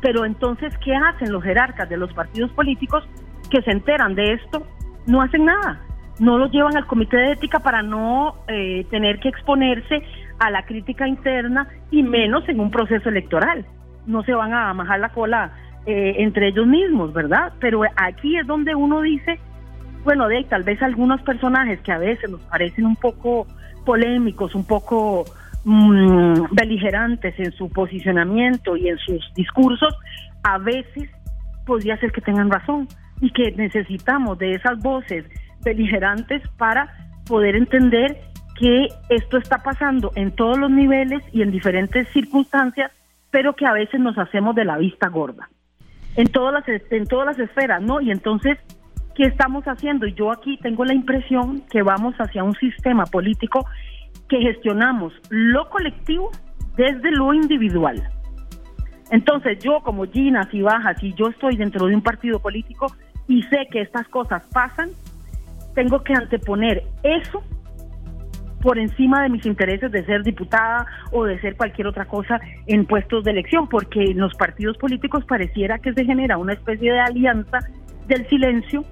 [0.00, 3.04] pero entonces ¿qué hacen los jerarcas de los partidos políticos
[3.50, 4.66] que se enteran de esto?
[5.06, 5.80] No hacen nada,
[6.18, 10.02] no los llevan al comité de ética para no eh, tener que exponerse
[10.40, 13.64] a la crítica interna y menos en un proceso electoral.
[14.06, 15.52] No se van a majar la cola
[15.86, 17.52] eh, entre ellos mismos, ¿verdad?
[17.60, 19.38] Pero aquí es donde uno dice,
[20.04, 23.46] bueno, de tal vez algunos personajes que a veces nos parecen un poco
[23.84, 25.24] polémicos, un poco
[25.64, 29.94] mm, beligerantes en su posicionamiento y en sus discursos,
[30.42, 31.10] a veces
[31.66, 32.88] podría ser que tengan razón
[33.20, 35.24] y que necesitamos de esas voces
[35.62, 36.92] beligerantes para
[37.26, 38.18] poder entender
[38.58, 42.90] que esto está pasando en todos los niveles y en diferentes circunstancias,
[43.30, 45.48] pero que a veces nos hacemos de la vista gorda.
[46.16, 48.00] En todas las, en todas las esferas, ¿no?
[48.00, 48.58] Y entonces
[49.14, 50.06] ¿qué estamos haciendo?
[50.06, 53.66] Yo aquí tengo la impresión que vamos hacia un sistema político
[54.30, 56.30] que gestionamos lo colectivo
[56.76, 58.02] desde lo individual.
[59.10, 62.86] Entonces yo como Gina, si baja, si yo estoy dentro de un partido político
[63.26, 64.90] y sé que estas cosas pasan,
[65.74, 67.42] tengo que anteponer eso
[68.62, 72.86] por encima de mis intereses de ser diputada o de ser cualquier otra cosa en
[72.86, 77.00] puestos de elección, porque en los partidos políticos pareciera que se genera una especie de
[77.00, 77.58] alianza
[78.06, 78.84] del silencio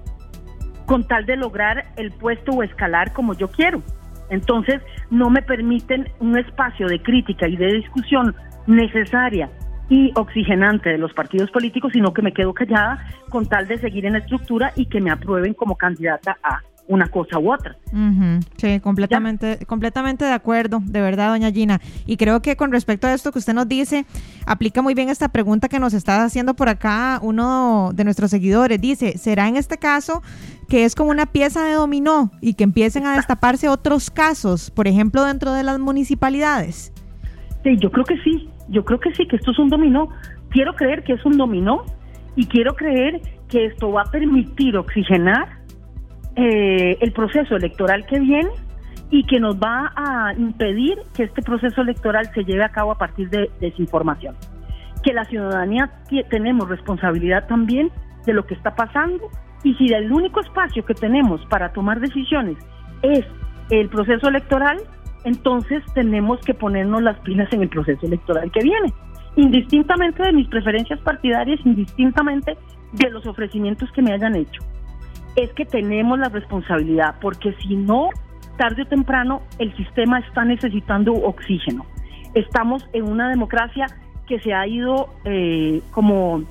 [0.85, 3.81] con tal de lograr el puesto o escalar como yo quiero.
[4.29, 8.35] Entonces, no me permiten un espacio de crítica y de discusión
[8.67, 9.49] necesaria
[9.89, 14.05] y oxigenante de los partidos políticos, sino que me quedo callada con tal de seguir
[14.05, 17.77] en la estructura y que me aprueben como candidata a una cosa u otra.
[18.57, 21.79] Sí, completamente, completamente de acuerdo, de verdad, doña Gina.
[22.07, 24.05] Y creo que con respecto a esto que usted nos dice,
[24.45, 28.81] aplica muy bien esta pregunta que nos está haciendo por acá uno de nuestros seguidores.
[28.81, 30.23] Dice, ¿será en este caso
[30.67, 34.87] que es como una pieza de dominó y que empiecen a destaparse otros casos, por
[34.87, 36.91] ejemplo, dentro de las municipalidades?
[37.63, 40.09] Sí, yo creo que sí, yo creo que sí, que esto es un dominó.
[40.49, 41.83] Quiero creer que es un dominó
[42.35, 45.58] y quiero creer que esto va a permitir oxigenar
[46.41, 48.49] eh, el proceso electoral que viene
[49.11, 52.97] y que nos va a impedir que este proceso electoral se lleve a cabo a
[52.97, 54.37] partir de desinformación.
[55.03, 55.89] Que la ciudadanía
[56.29, 57.91] tenemos responsabilidad también
[58.25, 59.29] de lo que está pasando
[59.65, 62.55] y si el único espacio que tenemos para tomar decisiones
[63.01, 63.25] es
[63.69, 64.77] el proceso electoral,
[65.25, 68.93] entonces tenemos que ponernos las pilas en el proceso electoral que viene,
[69.35, 72.57] indistintamente de mis preferencias partidarias, indistintamente
[72.93, 74.61] de los ofrecimientos que me hayan hecho
[75.35, 78.09] es que tenemos la responsabilidad, porque si no,
[78.57, 81.85] tarde o temprano el sistema está necesitando oxígeno.
[82.33, 83.87] Estamos en una democracia
[84.27, 86.43] que se ha ido eh, como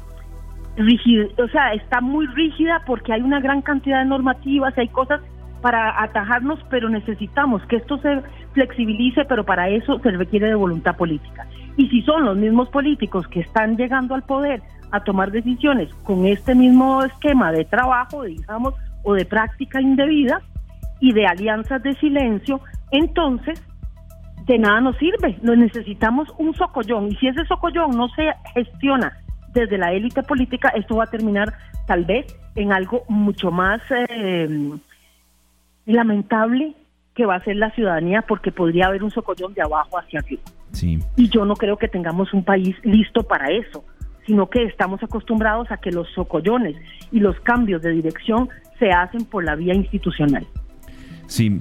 [0.77, 5.21] rígida, o sea, está muy rígida porque hay una gran cantidad de normativas, hay cosas
[5.61, 10.97] para atajarnos, pero necesitamos que esto se flexibilice, pero para eso se requiere de voluntad
[10.97, 11.47] política.
[11.77, 16.27] Y si son los mismos políticos que están llegando al poder a tomar decisiones con
[16.27, 20.40] este mismo esquema de trabajo, digamos, o de práctica indebida
[21.00, 22.60] y de alianzas de silencio,
[22.90, 23.63] entonces
[24.46, 25.38] de nada nos sirve.
[25.42, 29.17] Nos necesitamos un socollón y si ese socollón no se gestiona
[29.52, 31.52] desde la élite política, esto va a terminar
[31.87, 34.71] tal vez en algo mucho más eh,
[35.87, 36.75] lamentable
[37.15, 40.42] que va a ser la ciudadanía porque podría haber un socollón de abajo hacia arriba.
[40.73, 40.98] Sí.
[41.17, 43.85] Y yo no creo que tengamos un país listo para eso
[44.29, 46.76] sino que estamos acostumbrados a que los socollones
[47.10, 48.48] y los cambios de dirección
[48.79, 50.46] se hacen por la vía institucional.
[51.26, 51.60] Sí,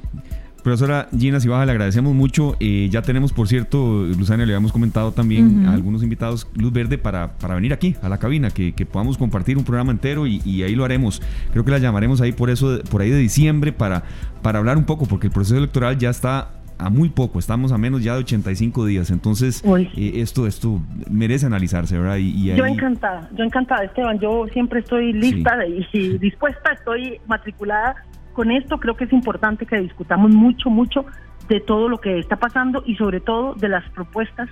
[0.63, 2.57] Profesora Gina Cibaja, le agradecemos mucho.
[2.59, 6.97] Eh, ya tenemos, por cierto, Luzania, le habíamos comentado también a algunos invitados luz verde
[6.97, 10.75] para, para venir aquí a la cabina, que, podamos compartir un programa entero y, ahí
[10.75, 11.21] lo haremos.
[11.53, 14.03] Creo que la llamaremos ahí por eso, por ahí de diciembre para,
[14.41, 17.77] para hablar un poco, porque el proceso electoral ya está a muy poco, estamos a
[17.77, 22.17] menos ya de 85 días, entonces eh, esto esto merece analizarse, ¿verdad?
[22.17, 27.95] Y, Yo encantada, yo encantada, Esteban, yo siempre estoy lista y dispuesta, estoy matriculada
[28.37, 31.05] con esto creo que es importante que discutamos mucho, mucho
[31.49, 34.47] de todo lo que está pasando y sobre todo de las propuestas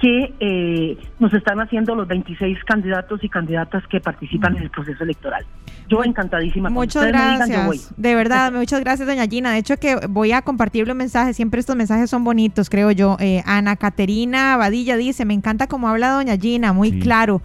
[0.00, 5.02] que eh, nos están haciendo los 26 candidatos y candidatas que participan en el proceso
[5.04, 5.44] electoral.
[5.88, 6.68] Yo encantadísima.
[6.68, 7.92] Muchas gracias.
[7.96, 9.52] De verdad, muchas gracias, doña Gina.
[9.52, 11.36] De hecho, que voy a compartir los mensajes.
[11.36, 13.16] Siempre estos mensajes son bonitos, creo yo.
[13.20, 17.40] Eh, Ana Caterina Badilla dice, me encanta cómo habla doña Gina, muy claro.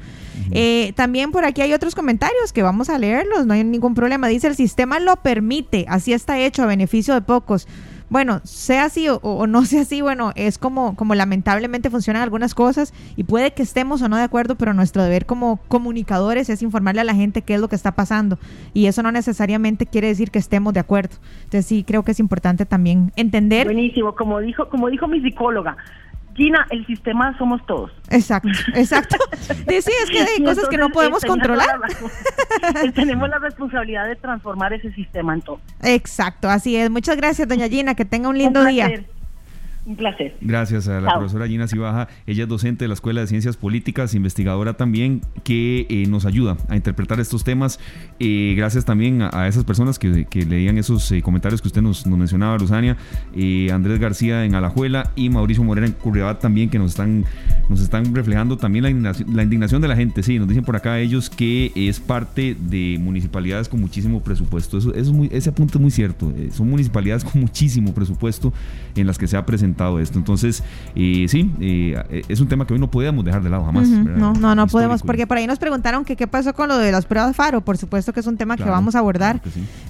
[0.52, 4.28] Eh, también por aquí hay otros comentarios que vamos a leerlos, no hay ningún problema.
[4.28, 7.68] Dice, el sistema lo permite, así está hecho a beneficio de pocos.
[8.12, 12.94] Bueno, sea así o, no sea así, bueno, es como, como lamentablemente funcionan algunas cosas
[13.16, 17.00] y puede que estemos o no de acuerdo, pero nuestro deber como comunicadores es informarle
[17.00, 18.38] a la gente qué es lo que está pasando
[18.74, 21.16] y eso no necesariamente quiere decir que estemos de acuerdo.
[21.46, 23.68] Entonces sí creo que es importante también entender.
[23.68, 25.78] Buenísimo, como dijo, como dijo mi psicóloga,
[26.36, 27.92] Gina, el sistema somos todos.
[28.10, 29.18] Exacto, exacto.
[29.82, 31.68] Sí, es que hay cosas que no podemos controlar.
[32.94, 35.60] tenemos la responsabilidad de transformar ese sistema en todo.
[35.82, 36.90] Exacto, así es.
[36.90, 39.04] Muchas gracias, doña Gina, que tenga un lindo día.
[39.84, 40.38] Un placer.
[40.42, 42.08] Gracias a la profesora Gina Cibaja.
[42.28, 46.56] Ella es docente de la Escuela de Ciencias Políticas, investigadora también, que eh, nos ayuda
[46.70, 47.80] a interpretar estos temas.
[48.20, 52.58] Eh, gracias también a, esas personas que, leían esos eh, comentarios que usted nos, mencionaba,
[52.60, 52.96] Luzania.
[53.74, 57.26] Andrés García en Alajuela y Mauricio Morena en Curriabat también, que nos están,
[57.68, 60.22] nos están reflejando también la indignación, la indignación de la gente.
[60.22, 64.78] Sí, nos dicen por acá ellos que es parte de municipalidades con muchísimo presupuesto.
[64.78, 66.32] Eso, eso muy, ese punto es muy cierto.
[66.52, 68.54] son municipalidades con muchísimo presupuesto
[68.96, 70.18] en las que se ha presentado esto.
[70.18, 70.64] Entonces,
[70.96, 73.88] eh, sí, eh, es un tema que hoy no podíamos dejar de lado jamás.
[73.88, 76.92] No, no, no podemos, porque por ahí nos preguntaron que qué pasó con lo de
[76.92, 77.62] las pruebas FARO.
[77.62, 79.42] Por supuesto que es un tema que vamos a abordar,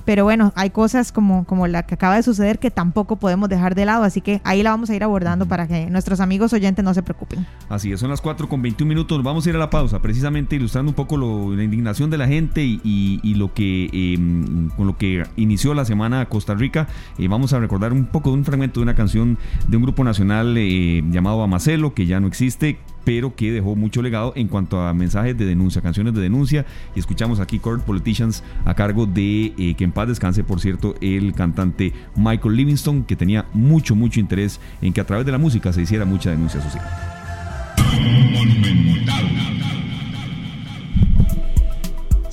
[0.05, 3.75] pero bueno, hay cosas como, como la que acaba de suceder que tampoco podemos dejar
[3.75, 6.83] de lado, así que ahí la vamos a ir abordando para que nuestros amigos oyentes
[6.83, 7.45] no se preocupen.
[7.69, 10.55] Así es, son las 4 con 21 minutos, vamos a ir a la pausa, precisamente
[10.55, 15.23] ilustrando un poco la indignación de la gente y, lo que em, con lo que
[15.35, 16.87] inició la semana Costa Rica.
[17.17, 19.37] eh, vamos a recordar un poco de un fragmento de una canción
[19.71, 24.01] de un grupo nacional eh, llamado Amacelo, que ya no existe, pero que dejó mucho
[24.01, 26.65] legado en cuanto a mensajes de denuncia, canciones de denuncia.
[26.93, 30.95] Y escuchamos aquí Court Politicians a cargo de, eh, que en paz descanse, por cierto,
[30.99, 35.37] el cantante Michael Livingston, que tenía mucho, mucho interés en que a través de la
[35.37, 36.83] música se hiciera mucha denuncia social.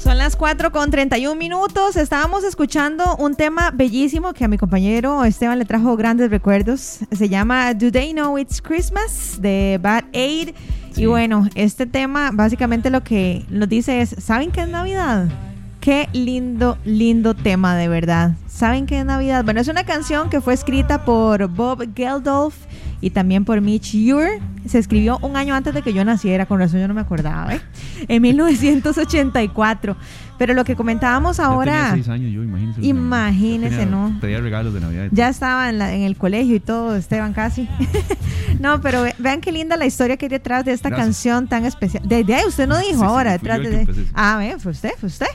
[0.08, 1.94] Son las 4 con 31 minutos.
[1.96, 7.00] Estábamos escuchando un tema bellísimo que a mi compañero Esteban le trajo grandes recuerdos.
[7.12, 10.54] Se llama Do They Know It's Christmas de Bad Aid.
[10.96, 15.28] Y bueno, este tema básicamente lo que nos dice es, ¿saben qué es Navidad?
[15.78, 18.32] Qué lindo, lindo tema de verdad.
[18.46, 19.44] ¿Saben qué es Navidad?
[19.44, 22.54] Bueno, es una canción que fue escrita por Bob Geldof
[23.00, 24.40] y también por Mitch Ure.
[24.66, 27.54] Se escribió un año antes de que yo naciera, con razón yo no me acordaba,
[27.54, 27.60] ¿eh?
[28.08, 29.96] En 1984.
[30.36, 31.90] Pero lo que comentábamos ahora.
[31.92, 32.84] seis años yo, imagínese.
[32.84, 34.16] Imagínese, ¿no?
[34.20, 35.08] Pedía regalos de Navidad.
[35.10, 37.68] Ya estaba en, el colegio y todo, Esteban casi.
[38.60, 42.06] no, pero vean qué linda la historia que hay detrás de esta canción tan especial.
[42.06, 43.86] De, ahí usted no dijo ahora, detrás de.
[44.14, 45.26] Ah, fue usted, fue usted.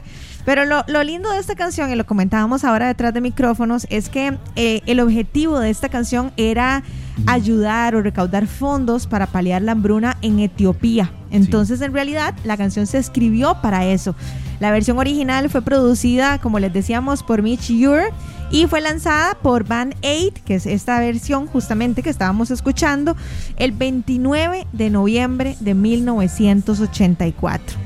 [0.45, 4.09] Pero lo, lo, lindo de esta canción, y lo comentábamos ahora detrás de micrófonos, es
[4.09, 6.84] que eh, el objetivo de esta canción era
[7.28, 11.11] ayudar o recaudar fondos para paliar la hambruna en Etiopía.
[11.32, 14.16] Entonces, en realidad, la canción se escribió para eso.
[14.59, 18.09] La versión original fue producida, como les decíamos, por Mitch Ure
[18.51, 23.16] y fue lanzada por Band 8, que es esta versión justamente que estábamos escuchando,
[23.57, 27.80] el 29 de noviembre de 1984.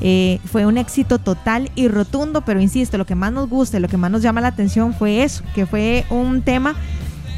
[0.00, 3.88] Eh, fue un éxito total y rotundo, pero insisto, lo que más nos gusta, lo
[3.88, 6.74] que más nos llama la atención fue eso, que fue un tema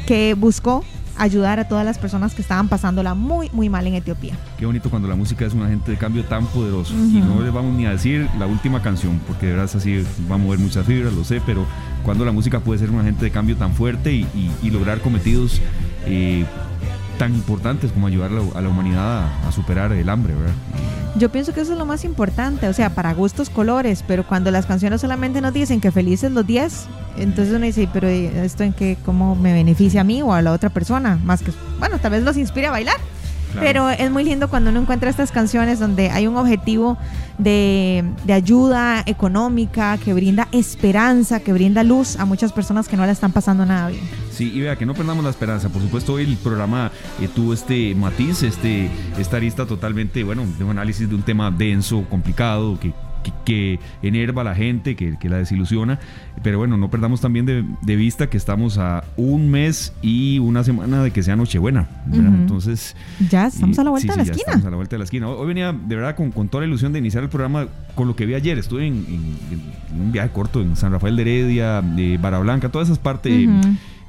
[0.05, 0.83] que buscó
[1.17, 4.33] ayudar a todas las personas que estaban pasándola muy, muy mal en Etiopía.
[4.57, 6.93] Qué bonito cuando la música es un agente de cambio tan poderoso.
[6.93, 10.35] Y no les vamos ni a decir la última canción, porque de verdad así va
[10.35, 11.65] a mover muchas fibras, lo sé, pero
[12.03, 15.61] cuando la música puede ser un agente de cambio tan fuerte y, lograr cometidos
[16.05, 16.45] eh,
[17.17, 20.53] tan importantes como ayudar a la, humanidad a, superar el hambre, ¿verdad?
[21.15, 24.51] Yo pienso que eso es lo más importante, o sea, para gustos colores, pero cuando
[24.51, 26.87] las canciones solamente nos dicen que felices los 10,
[27.17, 30.51] entonces uno dice, pero ¿esto en qué, cómo me beneficia a mí o a la
[30.51, 31.19] otra persona?
[31.23, 32.97] Más que, bueno, tal vez los inspire a bailar.
[33.59, 36.95] Pero es muy lindo cuando uno encuentra estas canciones donde hay un objetivo
[37.39, 43.05] de, de, ayuda económica, que brinda esperanza, que brinda luz a muchas personas que no
[43.07, 44.03] la están pasando nada bien.
[44.37, 45.69] Sí, y vea, que no perdamos la esperanza.
[45.69, 50.63] Por supuesto, hoy el programa eh, tuvo este matiz, este, esta arista totalmente, bueno, de
[50.63, 52.93] un análisis de un tema denso, complicado, que
[53.45, 55.99] que, enerva a la gente, que, la desilusiona.
[56.43, 61.03] Pero bueno, no perdamos también de, vista que estamos a un mes y una semana
[61.03, 61.87] de que sea Nochebuena.
[62.11, 62.95] Entonces.
[63.29, 64.43] Ya estamos a la vuelta de la esquina.
[64.45, 65.29] Estamos a la vuelta de la esquina.
[65.29, 68.15] Hoy, venía de verdad con, con, toda la ilusión de iniciar el programa con lo
[68.15, 68.57] que vi ayer.
[68.57, 69.05] Estuve en,
[69.97, 73.49] un viaje corto en San Rafael de Heredia, de Barra Blanca, todas esas partes.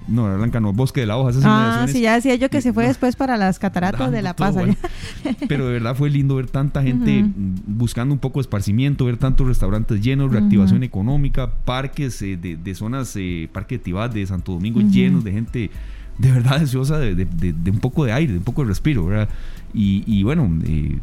[0.09, 1.39] No, Blanca no, Bosque de la Hoja.
[1.45, 4.57] ah, sí, ya decía yo que se fue después para las cataratas de La Paz.
[5.49, 7.25] Pero de verdad fue lindo ver tanta gente
[7.67, 13.15] buscando un poco de esparcimiento, ver tantos restaurantes llenos, reactivación económica, parques eh, de, zonas,
[13.17, 15.71] eh, Parque de Tibás, de Santo Domingo, llenos de gente
[16.19, 17.27] de verdad deseosa de,
[17.71, 19.29] un poco de aire, de un poco de respiro, ¿verdad?
[19.73, 20.99] Y, bueno, eh,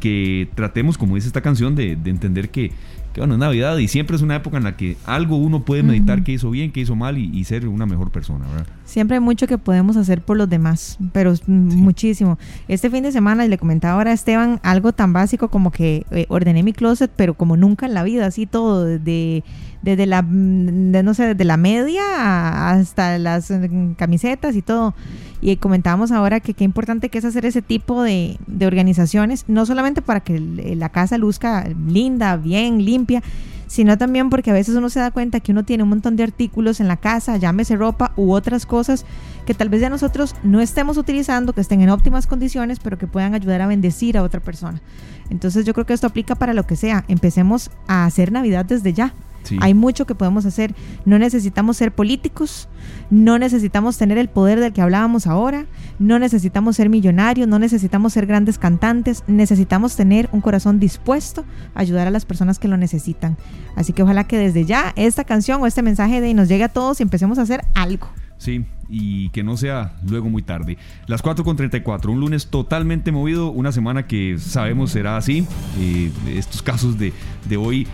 [0.00, 2.72] que tratemos, como dice esta canción, de entender que
[3.18, 6.24] bueno, es Navidad y siempre es una época en la que algo uno puede meditar
[6.24, 8.66] que hizo bien, que hizo mal y, ser una mejor persona, ¿verdad?
[8.84, 12.38] Siempre hay mucho que podemos hacer por los demás, pero muchísimo.
[12.68, 16.26] Este fin de semana le comentaba ahora a Esteban algo tan básico como que eh,
[16.28, 19.44] ordené mi closet, pero como nunca en la vida, así todo, desde,
[19.82, 24.94] desde la, no sé, desde la media hasta las mm, camisetas y todo.
[25.40, 29.66] Y comentábamos ahora que qué importante que es hacer ese tipo de, de organizaciones, no
[29.66, 33.22] solamente para que la casa luzca linda, bien, limpia,
[33.68, 36.24] sino también porque a veces uno se da cuenta que uno tiene un montón de
[36.24, 39.04] artículos en la casa, llámese ropa u otras cosas
[39.46, 43.06] que tal vez ya nosotros no estemos utilizando, que estén en óptimas condiciones, pero que
[43.06, 44.80] puedan ayudar a bendecir a otra persona.
[45.30, 47.04] Entonces yo creo que esto aplica para lo que sea.
[47.08, 49.14] Empecemos a hacer Navidad desde ya.
[49.60, 50.74] Hay mucho que podemos hacer.
[51.04, 52.68] No necesitamos ser políticos,
[53.10, 55.66] no necesitamos tener el poder del que hablábamos ahora,
[55.98, 61.80] no necesitamos ser millonarios, no necesitamos ser grandes cantantes, necesitamos tener un corazón dispuesto a
[61.80, 63.36] ayudar a las personas que lo necesitan.
[63.74, 66.68] Así que ojalá que desde ya esta canción o este mensaje de nos llegue a
[66.68, 68.08] todos y empecemos a hacer algo.
[68.38, 70.78] Sí, y que no sea luego muy tarde.
[71.06, 75.46] Las 4.34, un lunes totalmente movido, una semana que sabemos será así.
[75.78, 77.12] Eh, estos casos de,
[77.48, 77.86] de hoy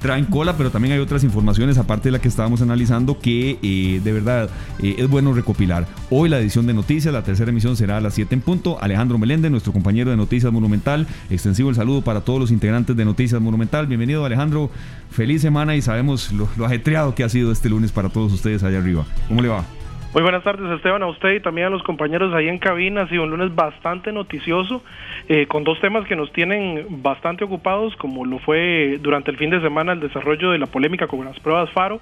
[0.00, 4.00] traen cola, pero también hay otras informaciones, aparte de la que estábamos analizando, que eh,
[4.02, 4.50] de verdad
[4.82, 5.86] eh, es bueno recopilar.
[6.10, 8.82] Hoy la edición de noticias, la tercera emisión será a las 7 en punto.
[8.82, 11.06] Alejandro Meléndez, nuestro compañero de Noticias Monumental.
[11.28, 13.86] Extensivo el saludo para todos los integrantes de Noticias Monumental.
[13.86, 14.70] Bienvenido, Alejandro.
[15.10, 18.62] Feliz semana y sabemos lo, lo ajetreado que ha sido este lunes para todos ustedes
[18.62, 19.04] allá arriba.
[19.28, 19.64] ¿Cómo le va?
[20.12, 23.02] Muy buenas tardes Esteban, a usted y también a los compañeros ahí en cabina.
[23.02, 24.82] Ha sido un lunes bastante noticioso,
[25.28, 29.50] eh, con dos temas que nos tienen bastante ocupados, como lo fue durante el fin
[29.50, 32.00] de semana el desarrollo de la polémica con las pruebas FARO.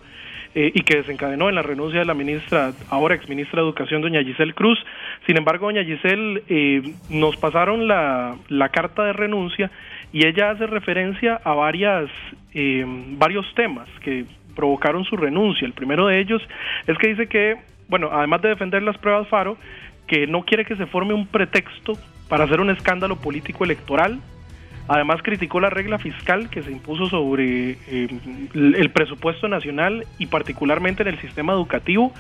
[0.55, 4.01] Eh, y que desencadenó en la renuncia de la ministra, ahora ex ministra de Educación,
[4.01, 4.79] doña Giselle Cruz.
[5.27, 9.71] Sin embargo, doña Giselle eh, nos pasaron la, la, carta de renuncia
[10.11, 12.09] y ella hace referencia a varias,
[13.19, 14.25] varios temas que
[14.57, 15.67] provocaron su renuncia.
[15.67, 16.41] El primero de ellos
[16.87, 17.57] es que dice que
[17.89, 19.57] bueno, además de defender las pruebas Faro,
[20.07, 21.95] que no quiere que se forme un pretexto
[22.29, 24.21] para hacer un escándalo político electoral.
[24.91, 28.09] Además criticó la regla fiscal que se impuso sobre eh,
[28.55, 32.13] el presupuesto nacional y particularmente en el sistema educativo.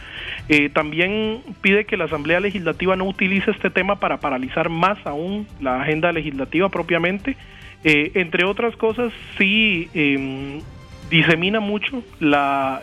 [0.50, 5.46] Eh, también pide que la Asamblea Legislativa no utilice este tema para paralizar más aún
[5.62, 7.36] la agenda legislativa propiamente.
[7.84, 10.60] Eh, entre otras cosas, sí em,
[11.08, 12.82] disemina mucho la,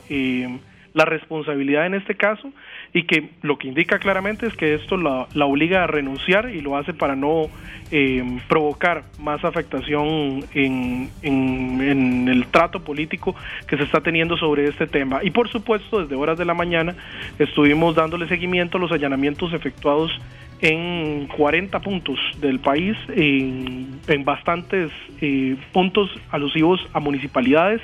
[0.96, 2.52] la responsabilidad en este caso
[2.96, 6.78] y que lo que indica claramente es que esto la, obliga a renunciar y lo
[6.78, 7.48] hace para no
[7.92, 13.36] eh, provocar más afectación en, el trato político
[13.68, 15.20] que se está teniendo sobre este tema.
[15.24, 16.96] Y por supuesto, desde horas de la mañana
[17.38, 20.18] estuvimos dándole seguimiento a los allanamientos efectuados
[20.62, 24.90] en 40 puntos del país, en, en bastantes
[25.20, 27.82] eh, puntos alusivos a municipalidades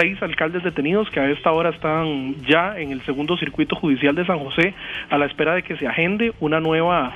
[0.00, 4.24] seis alcaldes detenidos que a esta hora están ya en el segundo circuito judicial de
[4.24, 4.72] San José
[5.10, 7.14] a la espera de que se agende una nueva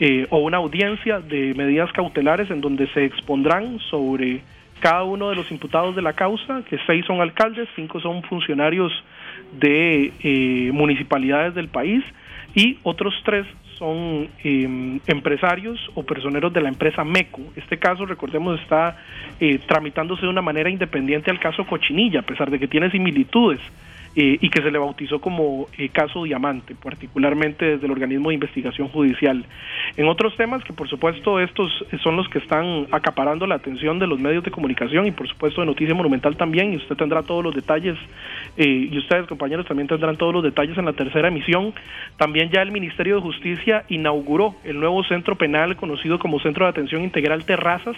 [0.00, 4.40] eh, o una audiencia de medidas cautelares en donde se expondrán sobre
[4.80, 8.92] cada uno de los imputados de la causa, que seis son alcaldes, cinco son funcionarios
[9.52, 12.02] de eh, municipalidades del país
[12.54, 13.46] y otros tres
[13.82, 17.42] son em, empresarios o personeros de la empresa MECO.
[17.56, 18.96] Este caso, recordemos, está
[19.40, 23.60] eh, tramitándose de una manera independiente al caso Cochinilla, a pesar de que tiene similitudes.
[24.14, 28.34] Eh, y que se le bautizó como eh, caso Diamante, particularmente desde el organismo de
[28.34, 29.44] investigación judicial.
[29.96, 31.70] En otros temas, que por supuesto estos
[32.02, 35.62] son los que están acaparando la atención de los medios de comunicación y por supuesto
[35.62, 37.96] de Noticia Monumental también, y usted tendrá todos los detalles,
[38.56, 41.72] eh, y ustedes compañeros también tendrán todos los detalles en la tercera emisión.
[42.16, 46.70] También ya el Ministerio de Justicia inauguró el nuevo centro penal conocido como Centro de
[46.70, 47.96] Atención Integral Terrazas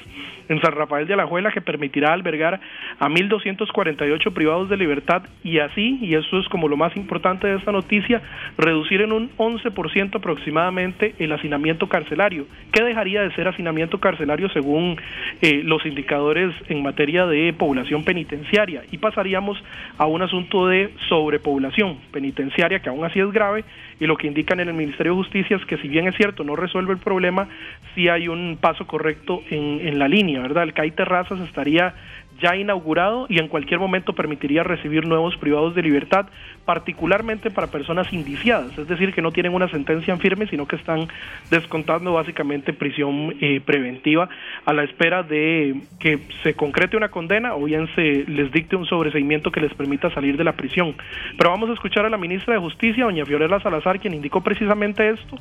[0.48, 2.60] en San Rafael de Alajuela que permitirá albergar
[2.98, 7.56] a 1.248 privados de libertad y así y eso es como lo más importante de
[7.56, 8.22] esta noticia,
[8.58, 12.46] reducir en un 11% aproximadamente el hacinamiento carcelario.
[12.72, 14.96] ¿Qué dejaría de ser hacinamiento carcelario según
[15.40, 18.82] eh, los indicadores en materia de población penitenciaria?
[18.90, 19.62] Y pasaríamos
[19.98, 23.64] a un asunto de sobrepoblación penitenciaria, que aún así es grave,
[24.00, 26.44] y lo que indican en el Ministerio de Justicia es que si bien es cierto,
[26.44, 27.48] no resuelve el problema,
[27.94, 30.64] sí hay un paso correcto en, en la línea, ¿verdad?
[30.64, 31.94] El CAI Terrazas estaría
[32.40, 36.26] ya inaugurado y en cualquier momento permitiría recibir nuevos privados de libertad,
[36.64, 40.76] particularmente para personas indiciadas, es decir, que no tienen una sentencia en firme, sino que
[40.76, 41.08] están
[41.50, 44.28] descontando básicamente prisión eh, preventiva
[44.64, 48.86] a la espera de que se concrete una condena o bien se les dicte un
[48.86, 50.94] sobreseimiento que les permita salir de la prisión.
[51.36, 55.08] Pero vamos a escuchar a la ministra de Justicia, doña Fiorella Salazar, quien indicó precisamente
[55.10, 55.36] esto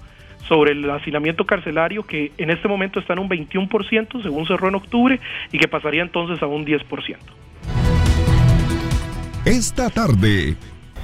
[0.48, 4.76] sobre el hacinamiento carcelario que en este momento está en un 21% según cerró en
[4.76, 5.20] octubre
[5.52, 7.18] y que pasaría entonces a un 10%.
[9.46, 10.56] Esta tarde.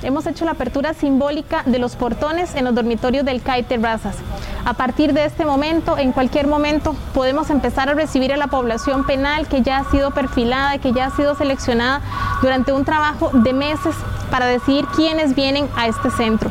[0.02, 4.16] Hemos hecho la apertura simbólica de los portones en los dormitorios del CAI Terrazas.
[4.64, 9.06] A partir de este momento, en cualquier momento, podemos empezar a recibir a la población
[9.06, 12.02] penal que ya ha sido perfilada, que ya ha sido seleccionada
[12.41, 13.95] durante un trabajo de meses
[14.32, 16.50] para decidir quiénes vienen a este centro.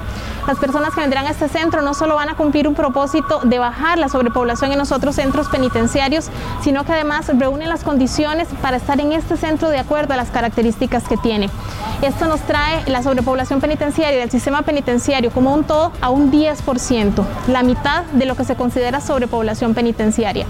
[0.48, 3.58] Las personas que vendrán a este centro no solo van a cumplir un propósito de
[3.58, 6.30] bajar la sobrepoblación en los otros centros penitenciarios,
[6.62, 10.30] sino que además reúnen las condiciones para estar en este centro de acuerdo a las
[10.30, 11.50] características que tiene.
[12.00, 17.24] Esto nos trae la sobrepoblación penitenciaria del sistema penitenciario como un todo a un 10%,
[17.48, 20.46] la mitad de lo que se considera sobrepoblación penitenciaria.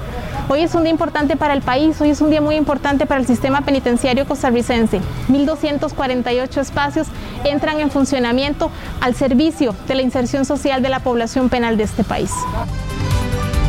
[0.50, 3.20] Hoy es un día importante para el país, hoy es un día muy importante para
[3.20, 5.02] el sistema penitenciario costarricense.
[5.28, 7.08] 1.248 espacios
[7.44, 8.70] entran en funcionamiento
[9.02, 12.32] al servicio de la inserción social de la población penal de este país.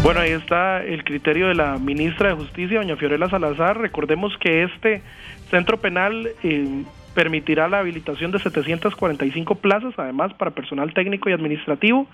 [0.03, 3.77] Bueno, ahí está el criterio de la ministra de Justicia, doña Fiorella Salazar.
[3.77, 5.01] Recordemos que este
[5.49, 12.07] centro penal eh, permitirá la habilitación de 745 plazas, además para personal técnico y administrativo.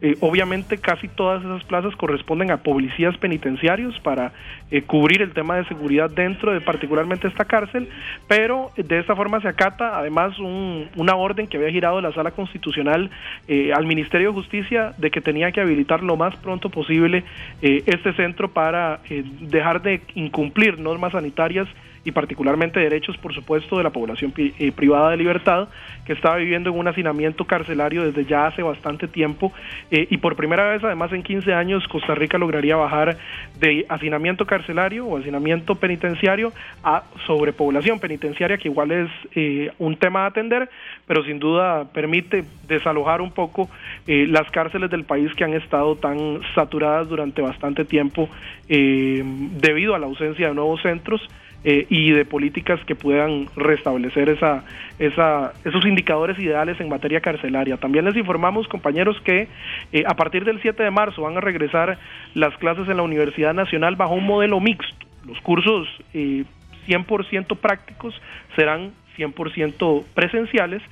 [0.00, 4.32] Eh, obviamente casi todas esas plazas corresponden a policías penitenciarios para
[4.70, 7.88] eh, cubrir el tema de seguridad dentro de particularmente esta cárcel,
[8.26, 13.10] pero de esta forma se acata además una orden que había girado la sala constitucional
[13.46, 17.24] eh, al Ministerio de Justicia de que tenía que habilitar lo más pronto posible
[17.60, 19.00] este centro para
[19.40, 21.68] dejar de incumplir normas sanitarias
[22.04, 25.68] y particularmente derechos, por supuesto, de la población eh, privada de libertad,
[26.04, 29.52] que estaba viviendo en un hacinamiento carcelario desde ya hace bastante tiempo
[29.90, 33.16] eh, y por primera vez, además, en 15 años, Costa Rica lograría bajar
[33.60, 40.24] de hacinamiento carcelario o hacinamiento penitenciario a sobrepoblación penitenciaria, que igual es eh, un tema
[40.24, 40.68] a atender,
[41.06, 43.68] pero sin duda permite desalojar un poco
[44.06, 48.28] las cárceles del país que han estado tan saturadas durante bastante tiempo
[48.68, 51.20] debido a la ausencia de nuevos centros
[51.64, 54.64] eh, y de políticas que puedan restablecer esa,
[54.98, 57.76] esa, esos indicadores ideales en materia carcelaria.
[57.76, 59.48] También les informamos, compañeros, que
[59.92, 61.98] eh, a partir del 7 de marzo van a regresar
[62.34, 65.06] las clases en la Universidad Nacional bajo un modelo mixto.
[65.24, 66.44] Los cursos eh,
[66.88, 68.20] 100% prácticos
[68.56, 70.82] serán 100% presenciales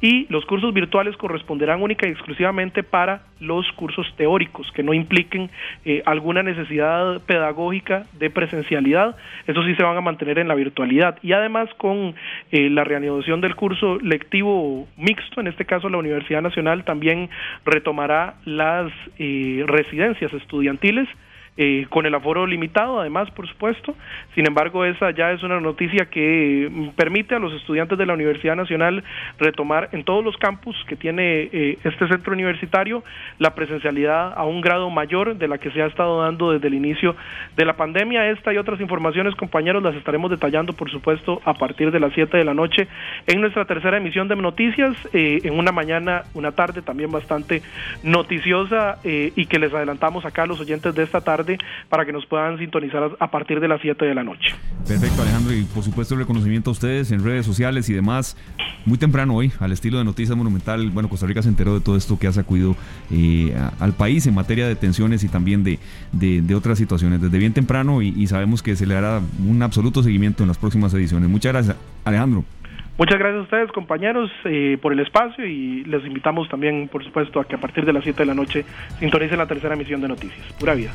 [0.00, 5.50] y los cursos virtuales corresponderán única y exclusivamente para los cursos teóricos que no impliquen
[5.84, 9.16] eh, alguna necesidad pedagógica de presencialidad.
[9.46, 11.18] Eso sí se van a mantener en la virtualidad.
[11.22, 12.14] Y además con
[12.50, 17.28] eh, la reanudación del curso lectivo mixto, en este caso la Universidad Nacional también
[17.64, 21.08] retomará las eh, residencias estudiantiles
[21.60, 23.96] eh, con el aforo limitado, además, por supuesto.
[24.36, 28.14] Sin embargo, esa ya es una noticia que mm, permite a los estudiantes de la
[28.14, 29.02] Universidad Nacional
[29.40, 33.02] retomar en todos los campus que tiene eh, este centro universitario
[33.40, 36.74] la presencialidad a un grado mayor de la que se ha estado dando desde el
[36.74, 37.16] inicio
[37.56, 38.30] de la pandemia.
[38.30, 42.36] Esta y otras informaciones, compañeros, las estaremos detallando, por supuesto, a partir de las 7
[42.36, 42.86] de la noche
[43.26, 47.62] en nuestra tercera emisión de noticias, eh, en una mañana, una tarde también bastante
[48.04, 51.47] noticiosa y que les adelantamos acá a los oyentes de esta tarde
[51.88, 54.54] para que nos puedan sintonizar a partir de las 7 de la noche.
[54.86, 58.36] Perfecto, Alejandro, y por supuesto el reconocimiento a ustedes en redes sociales y demás.
[58.84, 61.96] Muy temprano hoy, al estilo de Noticias Monumental, bueno, Costa Rica se enteró de todo
[61.96, 62.76] esto que ha sacudido
[63.10, 65.78] eh, al país en materia de tensiones y también de,
[66.12, 70.02] de, otras situaciones desde bien temprano y, y sabemos que se le hará un absoluto
[70.02, 71.28] seguimiento en las próximas ediciones.
[71.28, 72.44] Muchas gracias, Alejandro.
[72.98, 77.38] Muchas gracias a ustedes, compañeros, eh, por el espacio y les invitamos también, por supuesto,
[77.38, 78.64] a que a partir de las 7 de la noche
[78.98, 80.52] sintonicen la tercera emisión de Noticias.
[80.58, 80.90] Pura vida.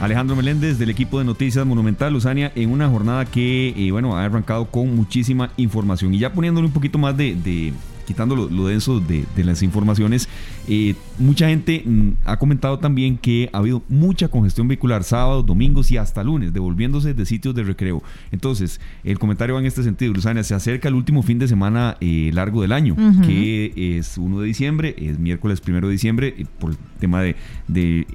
[0.00, 2.12] Alejandro Meléndez del equipo de Noticias Monumental.
[2.12, 6.12] Luzania en una jornada que eh, bueno ha arrancado con muchísima información.
[6.12, 7.72] Y ya poniéndole un poquito más de,
[8.06, 10.28] quitando lo, denso de, las informaciones,
[10.68, 15.90] eh, mucha gente mm, ha comentado también que ha habido mucha congestión vehicular sábados, domingos
[15.90, 18.02] y hasta lunes, devolviéndose de sitios de recreo.
[18.32, 21.96] Entonces, el comentario va en este sentido, Luzania, se acerca el último fin de semana
[22.00, 22.96] eh, largo del año,
[23.26, 27.36] que es 1 de diciembre, es miércoles 1 de diciembre, eh, por el tema de,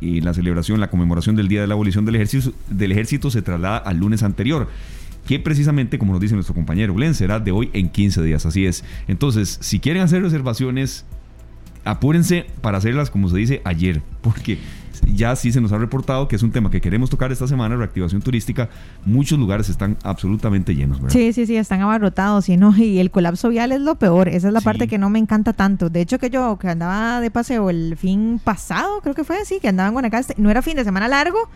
[0.01, 3.77] la celebración, la conmemoración del Día de la Abolición del Ejército, del ejército se traslada
[3.77, 4.69] al lunes anterior
[5.31, 8.45] que precisamente, como nos dice nuestro compañero Glenn, será de hoy en 15 días.
[8.45, 8.83] Así es.
[9.07, 11.05] Entonces, si quieren hacer reservaciones,
[11.85, 14.57] apúrense para hacerlas, como se dice, ayer, porque
[15.15, 17.77] ya sí se nos ha reportado que es un tema que queremos tocar esta semana,
[17.77, 18.67] reactivación turística.
[19.05, 21.13] Muchos lugares están absolutamente llenos, ¿verdad?
[21.13, 24.27] Sí, sí, sí, están abarrotados y, no, y el colapso vial es lo peor.
[24.27, 25.89] Esa es la parte que no me encanta tanto.
[25.89, 29.61] De hecho, que yo que andaba de paseo el fin pasado, creo que fue así,
[29.61, 31.49] que andaba en Guanacaste, no era fin de semana largo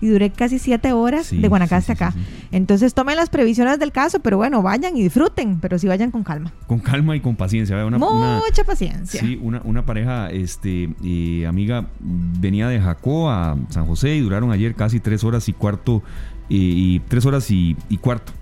[0.00, 2.14] y duré casi siete horas de Guanacaste acá.
[2.52, 6.24] Entonces tomen las previsiones del caso, pero bueno, vayan y disfruten, pero sí vayan con
[6.24, 6.52] calma.
[6.66, 7.76] Con calma y con paciencia.
[7.86, 9.20] Mucha paciencia.
[9.20, 14.52] Sí, una, una pareja, este, eh, amiga, venía de Jacó a San José y duraron
[14.52, 16.02] ayer casi tres horas y cuarto,
[16.48, 18.32] y tres horas y, y cuarto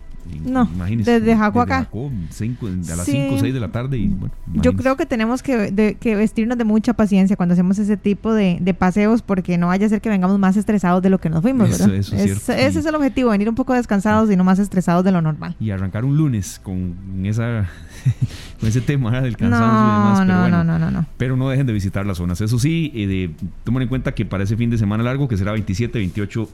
[0.41, 1.89] no, desde Jaco acá.
[1.91, 3.99] a las 5 o 6 de la tarde.
[3.99, 7.97] Y, bueno, Yo creo que tenemos que, que, vestirnos de mucha paciencia cuando hacemos ese
[7.97, 11.30] tipo de, paseos porque no vaya a ser que vengamos más estresados de lo que
[11.30, 11.95] nos fuimos, ¿verdad?
[11.95, 15.12] Eso, es ese es el objetivo, venir un poco descansados y no más estresados de
[15.12, 15.55] lo normal.
[15.61, 17.68] Y arrancar un lunes con esa
[18.61, 20.20] con ese tema del cansancio y demás.
[20.20, 22.41] Pero no, no, no, no, Pero no dejen de visitar las zonas.
[22.41, 23.30] Eso sí, eh,
[23.64, 26.49] tomen en cuenta que para ese fin de semana largo, que será 27, 28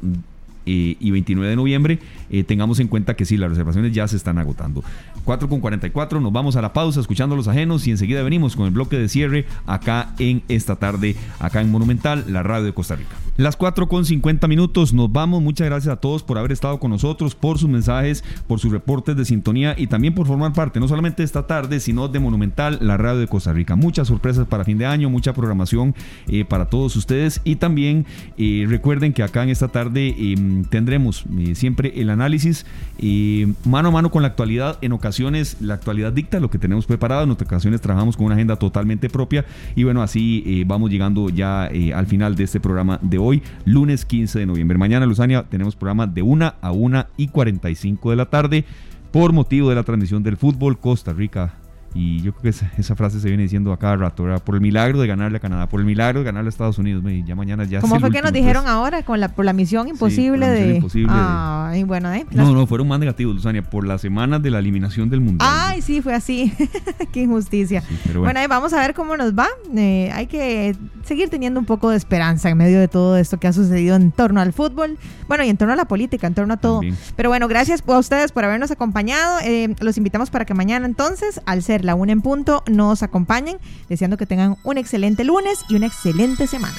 [0.67, 1.99] eh, y 29 de noviembre,
[2.31, 4.85] eh, tengamos en cuenta que sí, las reservaciones ya se están agotando.
[5.25, 8.67] 4 con 44, nos vamos a la pausa escuchando los ajenos y enseguida venimos con
[8.67, 12.97] el bloque de cierre acá en esta tarde, acá en Monumental, la radio de Costa
[12.97, 13.17] Rica.
[13.37, 15.43] Las 4 con 50 minutos, nos vamos.
[15.43, 19.17] Muchas gracias a todos por haber estado con nosotros, por sus mensajes, por sus reportes
[19.17, 22.97] de sintonía y también por formar parte, no solamente esta tarde, sino de Monumental, la
[22.97, 23.77] radio de Costa Rica.
[23.77, 25.95] Muchas sorpresas para fin de año, mucha programación
[26.29, 28.05] eh, para todos ustedes y también
[28.37, 32.66] recuerden que acá en esta tarde em, tendremos eh, siempre el análisis
[32.98, 34.78] eh, mano a mano con la actualidad.
[34.82, 38.34] En ocasiones la actualidad dicta lo que tenemos preparado, en otras ocasiones trabajamos con una
[38.34, 39.44] agenda totalmente propia
[39.74, 44.05] y bueno, así eh, vamos llegando ya al final de este programa de hoy, lunes
[44.05, 44.78] 15 de noviembre.
[44.78, 48.64] Mañana, Luzania, tenemos programa de 1 a 1 y 45 de la tarde
[49.12, 51.60] por motivo de la transmisión del fútbol Costa Rica
[51.93, 55.01] y yo creo que esa, frase se viene diciendo a cada rato, Por el milagro
[55.01, 57.80] de ganarle a Canadá, por el milagro de ganarle a Estados Unidos, ya mañana ya
[57.80, 60.82] ¿Cómo fue que nos dijeron ahora con la, por la misión imposible de...
[61.09, 62.26] Ay, bueno, ¿eh?
[62.30, 65.49] No, no, fueron más negativos, Luzania, por las semanas de la eliminación del Mundial.
[65.51, 66.53] Ay, sí, fue así.
[67.12, 67.82] Qué injusticia.
[68.14, 68.41] bueno.
[68.49, 69.49] vamos a ver cómo nos va.
[69.76, 73.49] Eh, hay que seguir teniendo un poco de esperanza en medio de todo esto que
[73.49, 76.55] ha sucedido en torno al fútbol, bueno, y en torno a la política, en torno
[76.55, 76.80] a todo.
[77.16, 79.38] Pero bueno, gracias a ustedes por habernos acompañado.
[79.45, 83.59] Eh, los invitamos para que mañana entonces, al la una en punto, nos acompañen,
[83.89, 86.78] deseando que tengan un excelente lunes y una excelente semana.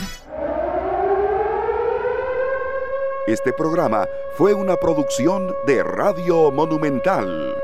[3.27, 7.55] Este programa fue una producción de Radio Monumental.